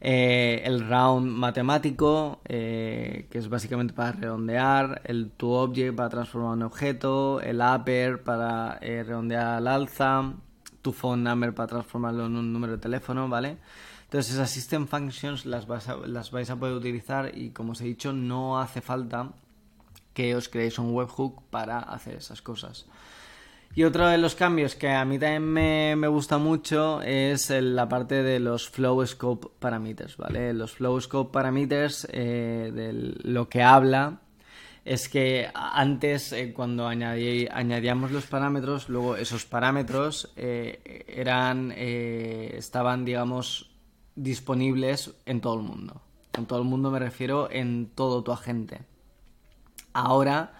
Eh, 0.00 0.62
el 0.64 0.88
round 0.88 1.28
matemático, 1.28 2.40
eh, 2.48 3.28
que 3.30 3.38
es 3.38 3.48
básicamente 3.48 3.94
para 3.94 4.12
redondear, 4.12 5.02
el 5.04 5.30
toObject 5.30 5.94
para 5.94 6.08
transformar 6.08 6.54
un 6.54 6.62
objeto, 6.64 7.40
el 7.40 7.60
upper 7.60 8.22
para 8.22 8.80
redondear 8.80 9.46
al 9.46 9.68
alza, 9.68 10.32
tu 10.80 10.92
phone 10.92 11.22
number 11.22 11.54
para 11.54 11.68
transformarlo 11.68 12.26
en 12.26 12.34
un 12.34 12.52
número 12.52 12.72
de 12.72 12.78
teléfono, 12.78 13.28
¿vale? 13.28 13.58
Entonces 14.04 14.34
esas 14.34 14.50
system 14.50 14.88
functions 14.88 15.46
las 15.46 15.66
vais 15.66 16.50
a 16.50 16.56
poder 16.56 16.74
utilizar 16.74 17.30
y 17.38 17.50
como 17.50 17.72
os 17.72 17.80
he 17.80 17.84
dicho 17.84 18.12
no 18.12 18.60
hace 18.60 18.80
falta 18.80 19.30
que 20.12 20.36
os 20.36 20.48
creéis 20.48 20.78
un 20.78 20.92
webhook 20.92 21.42
para 21.50 21.78
hacer 21.78 22.16
esas 22.16 22.42
cosas. 22.42 22.86
Y 23.74 23.84
otro 23.84 24.06
de 24.06 24.18
los 24.18 24.34
cambios 24.34 24.74
que 24.74 24.90
a 24.90 25.02
mí 25.06 25.18
también 25.18 25.98
me, 25.98 26.08
gusta 26.08 26.36
mucho 26.36 27.00
es 27.00 27.48
la 27.48 27.88
parte 27.88 28.22
de 28.22 28.38
los 28.38 28.68
Flow 28.68 29.06
Scope 29.06 29.48
Parameters, 29.58 30.18
¿vale? 30.18 30.52
Los 30.52 30.72
Flow 30.72 31.00
Scope 31.00 31.32
Parameters, 31.32 32.06
eh, 32.12 32.70
de 32.74 32.92
lo 32.92 33.48
que 33.48 33.62
habla 33.62 34.20
es 34.84 35.08
que 35.08 35.48
antes, 35.54 36.32
eh, 36.32 36.52
cuando 36.52 36.86
añadíamos 36.86 38.10
los 38.10 38.26
parámetros, 38.26 38.90
luego 38.90 39.16
esos 39.16 39.46
parámetros 39.46 40.30
eh, 40.36 41.06
eran, 41.08 41.72
estaban, 41.72 43.06
digamos, 43.06 43.70
disponibles 44.14 45.14
en 45.24 45.40
todo 45.40 45.54
el 45.54 45.62
mundo. 45.62 46.02
En 46.36 46.44
todo 46.44 46.58
el 46.58 46.66
mundo 46.66 46.90
me 46.90 46.98
refiero 46.98 47.50
en 47.50 47.86
todo 47.94 48.22
tu 48.22 48.32
agente. 48.32 48.80
Ahora 49.94 50.52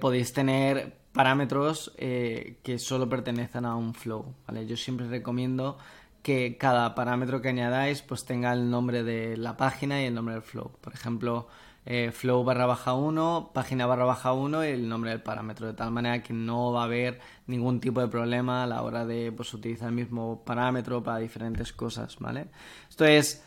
podéis 0.00 0.32
tener 0.32 0.95
parámetros 1.16 1.92
eh, 1.96 2.58
que 2.62 2.78
solo 2.78 3.08
pertenecen 3.08 3.64
a 3.64 3.74
un 3.74 3.94
flow, 3.94 4.34
¿vale? 4.46 4.66
Yo 4.66 4.76
siempre 4.76 5.08
recomiendo 5.08 5.78
que 6.22 6.56
cada 6.58 6.94
parámetro 6.94 7.40
que 7.40 7.48
añadáis 7.48 8.02
pues 8.02 8.24
tenga 8.24 8.52
el 8.52 8.70
nombre 8.70 9.02
de 9.02 9.36
la 9.36 9.56
página 9.56 10.02
y 10.02 10.06
el 10.06 10.14
nombre 10.14 10.34
del 10.34 10.42
flow. 10.42 10.70
Por 10.80 10.92
ejemplo, 10.92 11.48
eh, 11.84 12.10
flow 12.12 12.44
barra 12.44 12.66
baja 12.66 12.94
1, 12.94 13.52
página 13.54 13.86
barra 13.86 14.04
baja 14.04 14.32
1 14.32 14.64
y 14.64 14.68
el 14.68 14.88
nombre 14.88 15.10
del 15.10 15.22
parámetro, 15.22 15.68
de 15.68 15.72
tal 15.72 15.92
manera 15.92 16.22
que 16.22 16.34
no 16.34 16.72
va 16.72 16.82
a 16.82 16.84
haber 16.84 17.20
ningún 17.46 17.80
tipo 17.80 18.00
de 18.00 18.08
problema 18.08 18.64
a 18.64 18.66
la 18.66 18.82
hora 18.82 19.06
de 19.06 19.32
pues, 19.32 19.54
utilizar 19.54 19.88
el 19.88 19.94
mismo 19.94 20.42
parámetro 20.44 21.02
para 21.02 21.18
diferentes 21.18 21.72
cosas, 21.72 22.16
¿vale? 22.18 22.48
Esto 22.90 23.04
es 23.04 23.44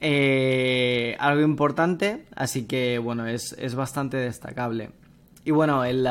eh, 0.00 1.16
algo 1.18 1.42
importante, 1.42 2.26
así 2.36 2.66
que 2.66 2.98
bueno, 2.98 3.26
es, 3.26 3.52
es 3.58 3.74
bastante 3.74 4.16
destacable. 4.16 4.90
Y 5.44 5.50
bueno, 5.50 5.84
el, 5.84 6.06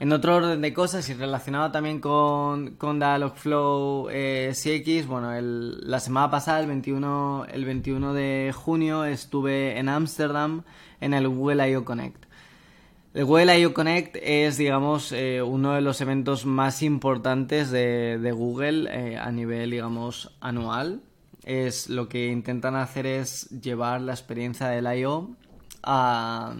en 0.00 0.12
otro 0.12 0.36
orden 0.36 0.60
de 0.60 0.72
cosas 0.72 1.08
y 1.08 1.14
relacionado 1.14 1.72
también 1.72 2.00
con, 2.00 2.76
con 2.76 3.00
Dialogflow 3.00 4.08
eh, 4.10 4.52
CX, 4.54 5.08
bueno, 5.08 5.32
la 5.40 5.98
semana 5.98 6.30
pasada, 6.30 6.60
el 6.60 6.68
21, 6.68 7.46
el 7.50 7.64
21 7.64 8.14
de 8.14 8.52
junio, 8.54 9.04
estuve 9.04 9.76
en 9.76 9.88
Ámsterdam 9.88 10.62
en 11.00 11.14
el 11.14 11.28
Google 11.28 11.68
I.O. 11.68 11.84
Connect. 11.84 12.26
El 13.12 13.24
Google 13.24 13.58
I.O. 13.58 13.74
Connect 13.74 14.16
es, 14.22 14.56
digamos, 14.56 15.10
eh, 15.10 15.42
uno 15.42 15.72
de 15.72 15.80
los 15.80 16.00
eventos 16.00 16.46
más 16.46 16.82
importantes 16.84 17.70
de, 17.72 18.18
de 18.18 18.32
Google 18.32 18.88
eh, 18.92 19.18
a 19.18 19.32
nivel, 19.32 19.72
digamos, 19.72 20.36
anual. 20.40 21.00
Es 21.44 21.88
lo 21.88 22.08
que 22.08 22.28
intentan 22.28 22.76
hacer 22.76 23.06
es 23.06 23.48
llevar 23.50 24.00
la 24.02 24.12
experiencia 24.12 24.68
del 24.68 24.86
I.O. 24.96 25.30
a 25.82 26.54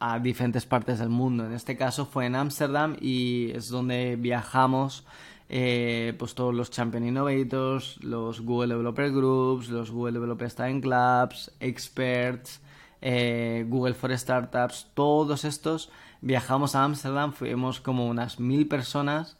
a 0.00 0.18
diferentes 0.18 0.66
partes 0.66 0.98
del 0.98 1.08
mundo. 1.08 1.46
En 1.46 1.52
este 1.52 1.76
caso 1.76 2.06
fue 2.06 2.26
en 2.26 2.34
Ámsterdam 2.34 2.96
y 3.00 3.50
es 3.54 3.68
donde 3.68 4.16
viajamos 4.16 5.04
eh, 5.48 6.14
pues 6.18 6.34
todos 6.34 6.54
los 6.54 6.70
Champion 6.70 7.06
Innovators, 7.06 8.02
los 8.02 8.40
Google 8.40 8.74
Developer 8.74 9.10
Groups, 9.12 9.68
los 9.68 9.90
Google 9.90 10.12
Developer 10.12 10.52
Time 10.52 10.80
Clubs, 10.80 11.52
Experts, 11.60 12.60
eh, 13.00 13.64
Google 13.68 13.94
for 13.94 14.16
Startups, 14.16 14.88
todos 14.94 15.44
estos 15.44 15.90
viajamos 16.20 16.74
a 16.74 16.82
Ámsterdam, 16.82 17.32
fuimos 17.32 17.80
como 17.80 18.08
unas 18.08 18.40
mil 18.40 18.66
personas 18.66 19.36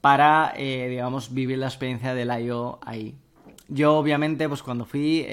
para, 0.00 0.52
eh, 0.56 0.88
digamos, 0.88 1.34
vivir 1.34 1.58
la 1.58 1.66
experiencia 1.66 2.14
del 2.14 2.30
I.O. 2.30 2.78
ahí. 2.82 3.16
Yo 3.66 3.96
obviamente, 3.96 4.48
pues 4.48 4.62
cuando 4.62 4.84
fui 4.84 5.26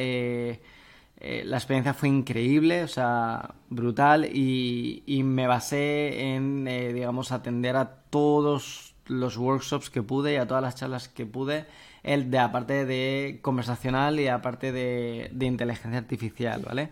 eh, 1.27 1.43
la 1.43 1.57
experiencia 1.57 1.95
fue 1.95 2.07
increíble, 2.07 2.83
o 2.83 2.87
sea, 2.87 3.55
brutal 3.71 4.25
y, 4.25 5.01
me 5.23 5.47
basé 5.47 6.35
en, 6.35 6.67
eh, 6.67 6.93
digamos, 6.93 7.31
atender 7.31 7.77
a 7.77 7.95
todos 8.11 8.93
los 9.07 9.35
workshops 9.35 9.89
que 9.89 10.03
pude 10.03 10.33
y 10.33 10.35
a 10.35 10.45
todas 10.45 10.61
las 10.61 10.75
charlas 10.75 11.09
que 11.09 11.25
pude, 11.25 11.65
el 12.03 12.29
de 12.29 12.37
aparte 12.37 12.85
de 12.85 13.39
conversacional 13.41 14.19
y 14.19 14.27
aparte 14.27 14.71
de, 14.71 15.31
de 15.33 15.45
inteligencia 15.47 15.97
artificial, 15.97 16.61
¿vale? 16.63 16.89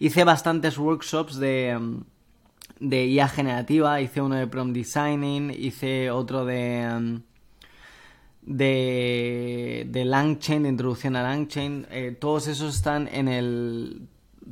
Hice 0.00 0.24
bastantes 0.24 0.76
workshops 0.76 1.36
de, 1.36 1.78
de 2.80 3.06
IA 3.06 3.28
generativa, 3.28 4.00
hice 4.00 4.20
uno 4.20 4.34
de 4.34 4.48
prompt 4.48 4.74
designing, 4.74 5.52
hice 5.56 6.10
otro 6.10 6.44
de 6.44 7.20
de, 8.50 9.86
de 9.88 10.04
Langchain, 10.04 10.64
de 10.64 10.70
introducción 10.70 11.14
a 11.14 11.22
Langchain, 11.22 11.86
eh, 11.90 12.16
todos 12.18 12.48
esos 12.48 12.74
están 12.74 13.08
en 13.08 13.28
el... 13.28 14.08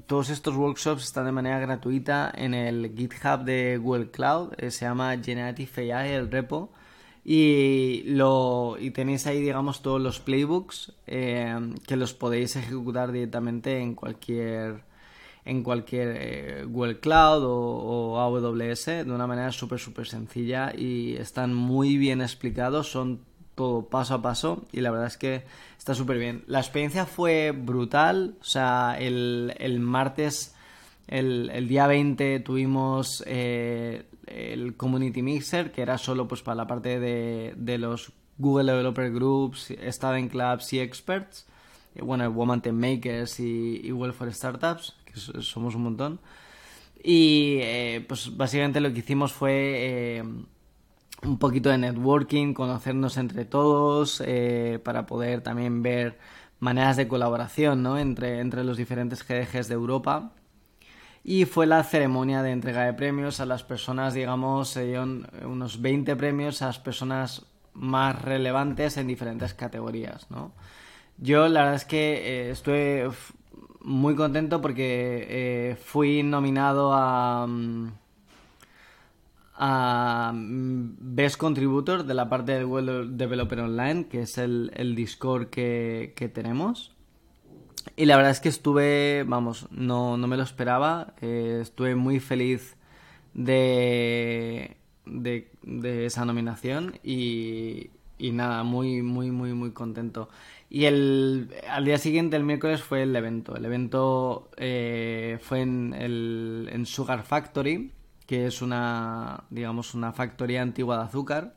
Todos 0.07 0.31
estos 0.31 0.55
workshops 0.55 1.05
están 1.05 1.25
de 1.25 1.33
manera 1.33 1.59
gratuita 1.59 2.33
en 2.35 2.55
el 2.55 2.95
GitHub 2.97 3.45
de 3.45 3.79
Google 3.79 4.11
Cloud, 4.11 4.53
eh, 4.57 4.71
se 4.71 4.85
llama 4.85 5.17
Generative 5.21 5.93
AI, 5.93 6.13
el 6.13 6.31
repo, 6.31 6.71
y, 7.25 8.05
lo, 8.07 8.77
y 8.79 8.93
tenéis 8.93 9.27
ahí, 9.27 9.41
digamos, 9.41 9.83
todos 9.83 10.01
los 10.01 10.21
playbooks 10.21 10.93
eh, 11.09 11.75
que 11.87 11.97
los 11.97 12.15
podéis 12.15 12.55
ejecutar 12.55 13.11
directamente 13.11 13.81
en 13.81 13.95
cualquier 13.95 14.87
en 15.45 15.63
cualquier 15.63 16.67
Google 16.67 17.01
Cloud 17.01 17.43
o, 17.43 18.15
o, 18.15 18.19
AWS 18.19 18.85
de 18.85 19.11
una 19.11 19.27
manera 19.27 19.51
súper 19.51 19.79
súper 19.79 20.07
sencilla 20.07 20.73
y 20.77 21.17
están 21.17 21.55
muy 21.55 21.97
bien 21.97 22.21
explicados 22.21 22.91
son 22.91 23.21
todo 23.59 23.89
paso 23.89 24.15
a 24.15 24.23
paso 24.23 24.65
y 24.73 24.81
la 24.81 24.93
verdad 24.93 25.09
es 25.09 25.17
que 25.19 25.43
está 25.77 25.95
súper 25.95 26.17
bien. 26.19 26.45
La 26.47 26.61
experiencia 26.61 27.07
fue 27.07 27.51
brutal, 27.51 28.37
o 28.41 28.45
sea, 28.45 28.97
el, 28.99 29.53
el 29.59 29.81
martes, 29.81 30.55
el, 31.09 31.51
el, 31.53 31.67
día 31.67 31.89
20 31.89 32.39
tuvimos 32.41 33.25
eh, 33.27 34.05
el 34.27 34.77
Community 34.77 35.23
Mixer, 35.23 35.73
que 35.73 35.83
era 35.83 35.99
solo 35.99 36.29
pues 36.29 36.41
para 36.43 36.55
la 36.55 36.69
parte 36.69 37.01
de, 37.01 37.55
de 37.57 37.79
los 37.79 38.13
Google 38.39 38.71
Developer 38.71 39.11
Groups, 39.13 39.75
Student 39.89 40.31
Clubs 40.31 40.73
y 40.73 40.79
Experts, 40.79 41.45
bueno, 42.01 42.31
Woman 42.31 42.63
Makers 42.73 43.41
y, 43.41 43.81
y 43.83 43.91
Well 43.91 44.13
for 44.13 44.33
Startups, 44.33 44.95
que 45.05 45.19
somos 45.43 45.75
un 45.75 45.83
montón. 45.83 46.21
Y 47.03 47.59
eh, 47.61 48.05
pues 48.07 48.37
básicamente 48.37 48.81
lo 48.81 48.93
que 48.93 49.01
hicimos 49.01 49.33
fue... 49.33 49.53
Eh, 49.53 50.25
un 51.23 51.39
poquito 51.39 51.71
de 51.71 51.79
networking, 51.79 52.55
conocernos 52.55 53.17
entre 53.17 53.45
todos, 53.45 54.23
eh, 54.25 54.81
para 54.85 55.07
poder 55.07 55.41
también 55.43 55.83
ver 55.83 56.19
maneras 56.61 56.97
de 56.97 57.09
colaboración 57.09 57.83
¿no? 57.83 57.99
entre, 57.99 58.41
entre 58.41 58.65
los 58.65 58.77
diferentes 58.77 59.27
GDGs 59.27 59.69
de 59.69 59.75
Europa. 59.75 60.33
Y 61.25 61.45
fue 61.45 61.67
la 61.67 61.83
ceremonia 61.85 62.43
de 62.43 62.53
entrega 62.53 62.85
de 62.85 62.95
premios 62.95 63.41
a 63.41 63.47
las 63.47 63.63
personas, 63.63 64.15
digamos, 64.15 64.79
unos 65.45 65.83
20 65.83 66.17
premios 66.17 66.63
a 66.63 66.67
las 66.67 66.79
personas 66.79 67.45
más 67.75 68.21
relevantes 68.23 68.97
en 68.97 69.07
diferentes 69.07 69.53
categorías, 69.55 70.31
¿no? 70.31 70.53
Yo 71.19 71.49
la 71.49 71.61
verdad 71.61 71.75
es 71.75 71.85
que 71.85 72.47
eh, 72.47 72.51
estuve 72.51 73.11
muy 73.81 74.15
contento 74.15 74.61
porque 74.61 75.27
eh, 75.29 75.77
fui 75.77 76.23
nominado 76.23 76.93
a... 76.95 77.47
Mm, 77.47 77.93
a 79.59 80.33
mm, 80.33 80.97
Best 81.01 81.37
Contributor 81.37 82.05
de 82.05 82.15
la 82.15 82.29
parte 82.29 82.53
del 82.53 82.65
Web 82.65 83.09
Developer 83.11 83.61
Online, 83.61 84.07
que 84.07 84.23
es 84.23 84.39
el, 84.39 84.95
Discord 84.97 85.49
que, 85.49 86.31
tenemos. 86.33 86.95
Y 87.97 88.07
la 88.07 88.17
verdad 88.17 88.31
es 88.31 88.41
que 88.41 88.49
estuve, 88.49 89.25
vamos, 89.27 89.67
no, 89.71 90.17
no 90.17 90.27
me 90.29 90.37
lo 90.37 90.45
esperaba. 90.45 91.15
Eh, 91.21 91.59
estuve 91.61 91.97
muy 91.97 92.21
feliz 92.21 92.77
de, 93.35 94.77
de, 95.07 96.07
esa 96.07 96.25
nominación 96.25 96.99
y, 97.03 97.91
y, 98.17 98.31
nada, 98.31 98.63
muy, 98.63 99.03
muy, 99.03 99.33
muy, 99.33 99.55
muy 99.55 99.73
contento. 99.73 100.29
Y 100.71 100.85
el, 100.85 101.51
al 101.69 101.85
día 101.85 101.99
siguiente, 101.99 102.37
el 102.37 102.45
miércoles, 102.45 102.83
fue 102.83 103.03
el 103.03 103.17
evento. 103.17 103.57
El 103.57 103.65
evento 103.65 104.51
eh, 104.57 105.39
fue 105.41 105.63
en, 105.63 105.95
el, 105.95 106.69
en 106.71 106.87
Sugar 106.87 107.25
Factory 107.25 107.91
que 108.29 108.47
es 108.47 108.61
una, 108.61 109.45
digamos, 109.49 109.95
una 109.95 110.13
factoría 110.13 110.61
antigua 110.61 110.99
de 110.99 111.05
azúcar. 111.05 111.55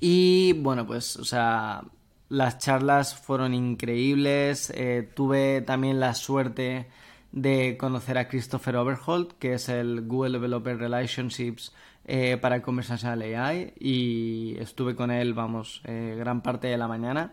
Y 0.00 0.52
bueno, 0.54 0.84
pues, 0.84 1.16
o 1.16 1.24
sea, 1.24 1.84
las 2.28 2.58
charlas 2.58 3.14
fueron 3.14 3.54
increíbles. 3.54 4.70
Eh, 4.74 5.08
tuve 5.14 5.60
también 5.60 6.00
la 6.00 6.12
suerte 6.14 6.88
de 7.30 7.76
conocer 7.78 8.18
a 8.18 8.26
Christopher 8.26 8.76
Overholt, 8.78 9.34
que 9.38 9.54
es 9.54 9.68
el 9.68 10.02
Google 10.08 10.32
Developer 10.32 10.76
Relationships 10.76 11.72
eh, 12.04 12.36
para 12.36 12.60
Conversational 12.60 13.22
AI, 13.22 13.74
y 13.78 14.56
estuve 14.58 14.96
con 14.96 15.12
él, 15.12 15.34
vamos, 15.34 15.82
eh, 15.84 16.16
gran 16.18 16.42
parte 16.42 16.66
de 16.66 16.78
la 16.78 16.88
mañana 16.88 17.32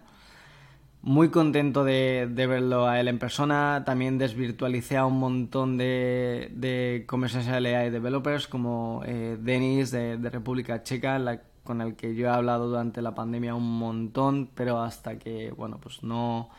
muy 1.04 1.30
contento 1.30 1.84
de, 1.84 2.26
verlo 2.34 2.88
a 2.88 3.00
él 3.00 3.10
en 3.10 3.20
persona. 3.20 3.84
También 3.86 4.18
desvirtualicé 4.18 4.98
a 4.98 5.06
un 5.06 5.20
montón 5.20 5.78
de, 5.78 6.50
de 6.56 7.04
conversational 7.06 7.66
AI 7.66 7.90
developers 7.90 8.48
como 8.48 9.04
eh, 9.06 9.38
Denis 9.40 9.92
de, 9.92 10.18
República 10.18 10.82
Checa, 10.82 11.42
con 11.64 11.82
el 11.82 11.96
que 11.96 12.16
yo 12.16 12.28
he 12.28 12.30
hablado 12.30 12.70
durante 12.70 13.02
la 13.02 13.14
pandemia 13.14 13.54
un 13.54 13.78
montón, 13.78 14.50
pero 14.56 14.82
hasta 14.82 15.20
que, 15.20 15.52
bueno, 15.52 15.78
pues 15.82 16.04
no, 16.04 16.50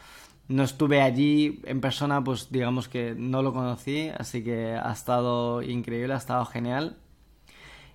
no 0.49 0.63
estuve 0.63 1.01
allí 1.01 1.63
en 1.65 1.81
persona, 1.81 2.23
pues 2.23 2.51
digamos 2.51 2.87
que 2.87 3.15
no 3.17 3.43
lo 3.43 3.55
conocí, 3.55 4.11
así 4.11 4.45
que 4.45 4.75
ha 4.75 4.93
estado 4.93 5.63
increíble, 5.63 6.13
ha 6.13 6.19
estado 6.19 6.45
genial. 6.45 6.99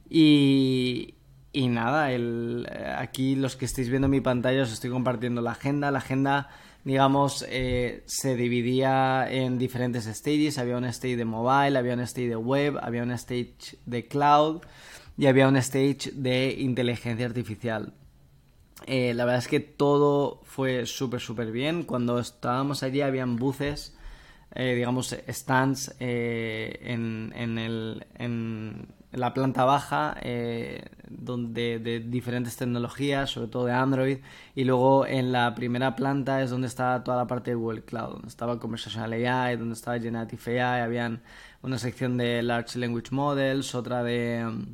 Y, 0.10 1.14
y 1.52 1.68
nada, 1.68 2.12
el, 2.12 2.68
eh, 2.72 2.94
aquí 2.98 3.36
los 3.36 3.56
que 3.56 3.66
estáis 3.66 3.90
viendo 3.90 4.08
mi 4.08 4.22
pantalla 4.22 4.64
os 4.64 4.72
estoy 4.72 4.92
compartiendo 4.92 5.42
la 5.42 5.52
agenda. 5.52 5.90
La 5.90 6.00
agenda, 6.00 6.50
digamos, 6.84 7.44
eh, 7.50 8.04
se 8.06 8.36
dividía 8.36 9.28
en 9.30 9.58
diferentes 9.58 10.06
stages. 10.06 10.60
Había 10.60 10.78
un 10.78 10.86
stage 10.86 11.18
de 11.18 11.26
mobile, 11.26 11.78
había 11.78 11.94
un 11.94 12.02
stage 12.02 12.30
de 12.30 12.36
web, 12.36 12.78
había 12.82 13.04
un 13.04 13.12
stage 13.12 13.78
de 13.86 14.08
cloud 14.08 14.62
y 15.18 15.26
había 15.26 15.48
un 15.48 15.58
stage 15.58 16.12
de 16.14 16.56
inteligencia 16.60 17.26
artificial. 17.26 17.94
Eh, 18.86 19.14
la 19.14 19.26
verdad 19.26 19.40
es 19.40 19.48
que 19.48 19.60
todo 19.60 20.42
fue 20.44 20.86
súper, 20.86 21.20
súper 21.20 21.52
bien. 21.52 21.84
Cuando 21.84 22.20
estábamos 22.20 22.84
allí 22.84 23.02
habían 23.02 23.38
buses, 24.50 24.76
digamos, 24.76 25.16
stands 25.30 25.96
en, 26.00 27.34
en, 27.36 27.58
el, 27.58 28.06
en 28.16 28.88
la 29.12 29.34
planta 29.34 29.66
baja 29.66 30.16
eh, 30.22 30.84
donde 31.10 31.80
de 31.80 32.00
diferentes 32.00 32.56
tecnologías, 32.58 33.32
sobre 33.32 33.48
todo 33.48 33.66
de 33.66 33.74
Android, 33.74 34.20
y 34.56 34.64
luego 34.64 35.06
en 35.08 35.32
la 35.32 35.56
primera 35.56 35.96
planta 35.96 36.42
es 36.44 36.52
donde 36.52 36.68
está 36.68 37.04
toda 37.04 37.18
la 37.18 37.28
parte 37.28 37.52
de 37.52 37.56
Google 37.56 37.84
Cloud, 37.84 38.14
donde 38.14 38.28
estaba 38.28 38.60
Conversational 38.60 39.14
AI, 39.14 39.58
donde 39.58 39.74
estaba 39.74 40.00
Generative 40.00 40.62
AI, 40.62 40.82
habían 40.82 41.22
una 41.62 41.78
sección 41.80 42.18
de 42.18 42.42
Large 42.44 42.80
Language 42.80 43.10
Models, 43.12 43.74
otra 43.76 44.04
de, 44.04 44.66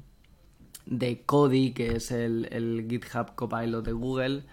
de 0.85 1.21
Kodi, 1.25 1.71
que 1.73 1.95
es 1.95 2.11
el, 2.11 2.47
el 2.51 2.87
GitHub 2.89 3.35
Copilot 3.35 3.85
de 3.85 3.91
Google. 3.93 4.43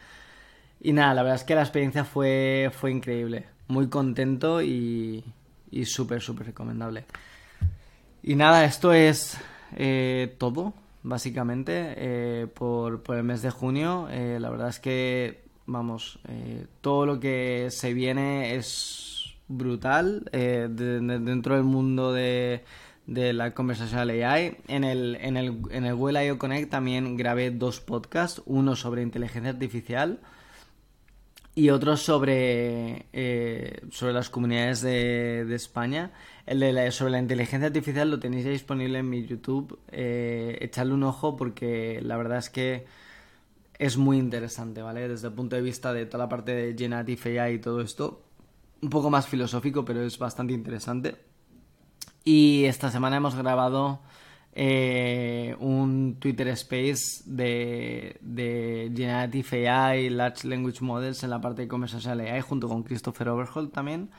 Y 0.80 0.92
nada, 0.92 1.14
la 1.14 1.22
verdad 1.22 1.36
es 1.36 1.44
que 1.44 1.54
la 1.54 1.62
experiencia 1.62 2.04
fue, 2.04 2.70
fue 2.72 2.90
increíble. 2.90 3.51
Muy 3.72 3.88
contento 3.88 4.60
y, 4.60 5.24
y 5.70 5.86
súper, 5.86 6.20
súper 6.20 6.48
recomendable. 6.48 7.06
Y 8.22 8.34
nada, 8.34 8.66
esto 8.66 8.92
es 8.92 9.38
eh, 9.76 10.36
todo, 10.36 10.74
básicamente, 11.02 11.94
eh, 11.96 12.48
por, 12.52 13.02
el 13.16 13.22
mes 13.22 13.40
de 13.40 13.48
junio. 13.48 14.08
Eh, 14.10 14.36
la 14.38 14.50
verdad 14.50 14.68
es 14.68 14.78
que, 14.78 15.44
vamos, 15.64 16.18
todo 16.82 17.06
lo 17.06 17.18
que 17.18 17.68
se 17.70 17.94
viene 17.94 18.56
es 18.56 19.36
brutal 19.48 20.28
dentro 20.30 21.54
del 21.54 21.64
mundo 21.64 22.12
de, 22.12 22.64
de 23.06 23.32
la 23.32 23.54
conversación 23.54 24.10
AI. 24.10 24.58
En 24.68 24.84
el, 24.84 25.16
en 25.18 25.38
el, 25.38 25.62
en 25.70 25.86
el 25.86 25.94
Google 25.94 26.26
I.O. 26.26 26.38
Connect 26.38 26.70
también 26.70 27.16
grabé 27.16 27.50
dos 27.50 27.80
podcasts, 27.80 28.42
uno 28.44 28.76
sobre 28.76 29.00
inteligencia 29.00 29.50
artificial 29.50 30.20
y 31.54 31.70
otro 31.70 31.96
sobre, 31.96 33.06
sobre 33.90 34.12
las 34.12 34.30
comunidades 34.30 34.80
de, 34.80 35.44
de 35.44 35.54
España 35.54 36.12
el 36.46 36.60
de 36.60 36.90
sobre 36.90 37.12
la 37.12 37.18
inteligencia 37.18 37.68
artificial 37.68 38.10
lo 38.10 38.18
tenéis 38.18 38.44
ya 38.44 38.50
disponible 38.50 38.98
en 38.98 39.08
mi 39.08 39.24
YouTube. 39.24 39.78
Eh, 39.88 40.58
echadle 40.60 40.94
un 40.94 41.04
ojo 41.04 41.36
porque 41.36 42.00
la 42.02 42.16
verdad 42.16 42.38
es 42.38 42.50
que 42.50 42.86
es 43.78 43.96
muy 43.96 44.18
interesante, 44.18 44.82
¿vale? 44.82 45.08
Desde 45.08 45.28
el 45.28 45.34
punto 45.34 45.56
de 45.56 45.62
vista 45.62 45.92
de 45.92 46.06
toda 46.06 46.24
la 46.24 46.28
parte 46.28 46.52
de 46.52 46.74
Generative 46.76 47.40
AI 47.40 47.54
y 47.54 47.58
todo 47.58 47.80
esto. 47.80 48.24
Un 48.80 48.90
poco 48.90 49.10
más 49.10 49.28
filosófico, 49.28 49.84
pero 49.84 50.02
es 50.02 50.18
bastante 50.18 50.52
interesante. 50.52 51.16
Y 52.24 52.64
esta 52.64 52.90
semana 52.90 53.16
hemos 53.16 53.36
grabado 53.36 54.00
eh, 54.54 55.56
un 55.60 56.16
Twitter 56.18 56.48
Space 56.48 57.22
de, 57.24 58.90
Generative 58.94 59.68
AI, 59.68 60.10
Large 60.10 60.46
Language 60.46 60.82
Models 60.82 61.22
en 61.22 61.30
la 61.30 61.40
parte 61.40 61.62
de 61.62 61.68
Conversational 61.68 62.20
AI 62.20 62.40
junto 62.42 62.68
con 62.68 62.82
Christopher 62.82 63.30
Overholt 63.30 63.72
también. 63.72 64.10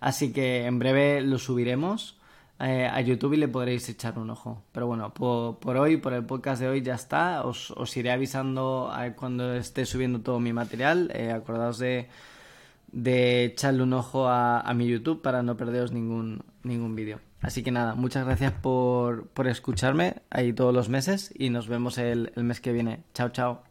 Así 0.00 0.32
que 0.32 0.66
en 0.66 0.78
breve 0.78 1.22
lo 1.22 1.38
subiremos 1.38 2.18
eh, 2.60 2.86
a 2.86 3.00
YouTube 3.00 3.34
y 3.34 3.36
le 3.38 3.48
podréis 3.48 3.88
echar 3.88 4.18
un 4.18 4.30
ojo. 4.30 4.62
Pero 4.72 4.86
bueno, 4.86 5.12
por, 5.14 5.76
hoy, 5.76 5.96
por 5.96 6.12
el 6.12 6.24
podcast 6.24 6.60
de 6.60 6.68
hoy 6.68 6.82
ya 6.82 6.94
está. 6.94 7.44
Os, 7.44 7.96
iré 7.96 8.10
avisando 8.10 8.92
cuando 9.16 9.54
esté 9.54 9.86
subiendo 9.86 10.20
todo 10.20 10.38
mi 10.38 10.52
material. 10.52 11.10
Eh, 11.14 11.32
acordaos 11.32 11.78
de, 11.78 12.08
de 12.92 13.44
echarle 13.44 13.82
un 13.82 13.92
ojo 13.92 14.28
a, 14.28 14.72
mi 14.74 14.86
YouTube 14.86 15.22
para 15.22 15.42
no 15.42 15.56
perderos 15.56 15.92
ningún, 15.92 16.42
ningún 16.62 16.94
vídeo. 16.94 17.20
Así 17.40 17.62
que 17.62 17.70
nada, 17.70 17.94
muchas 17.94 18.24
gracias 18.26 18.52
por, 18.52 19.28
por 19.28 19.46
escucharme 19.46 20.16
ahí 20.30 20.52
todos 20.52 20.74
los 20.74 20.88
meses 20.88 21.32
y 21.36 21.50
nos 21.50 21.68
vemos 21.68 21.98
el, 21.98 22.32
el 22.36 22.44
mes 22.44 22.60
que 22.60 22.72
viene. 22.72 23.04
Chao, 23.14 23.28
chao. 23.30 23.62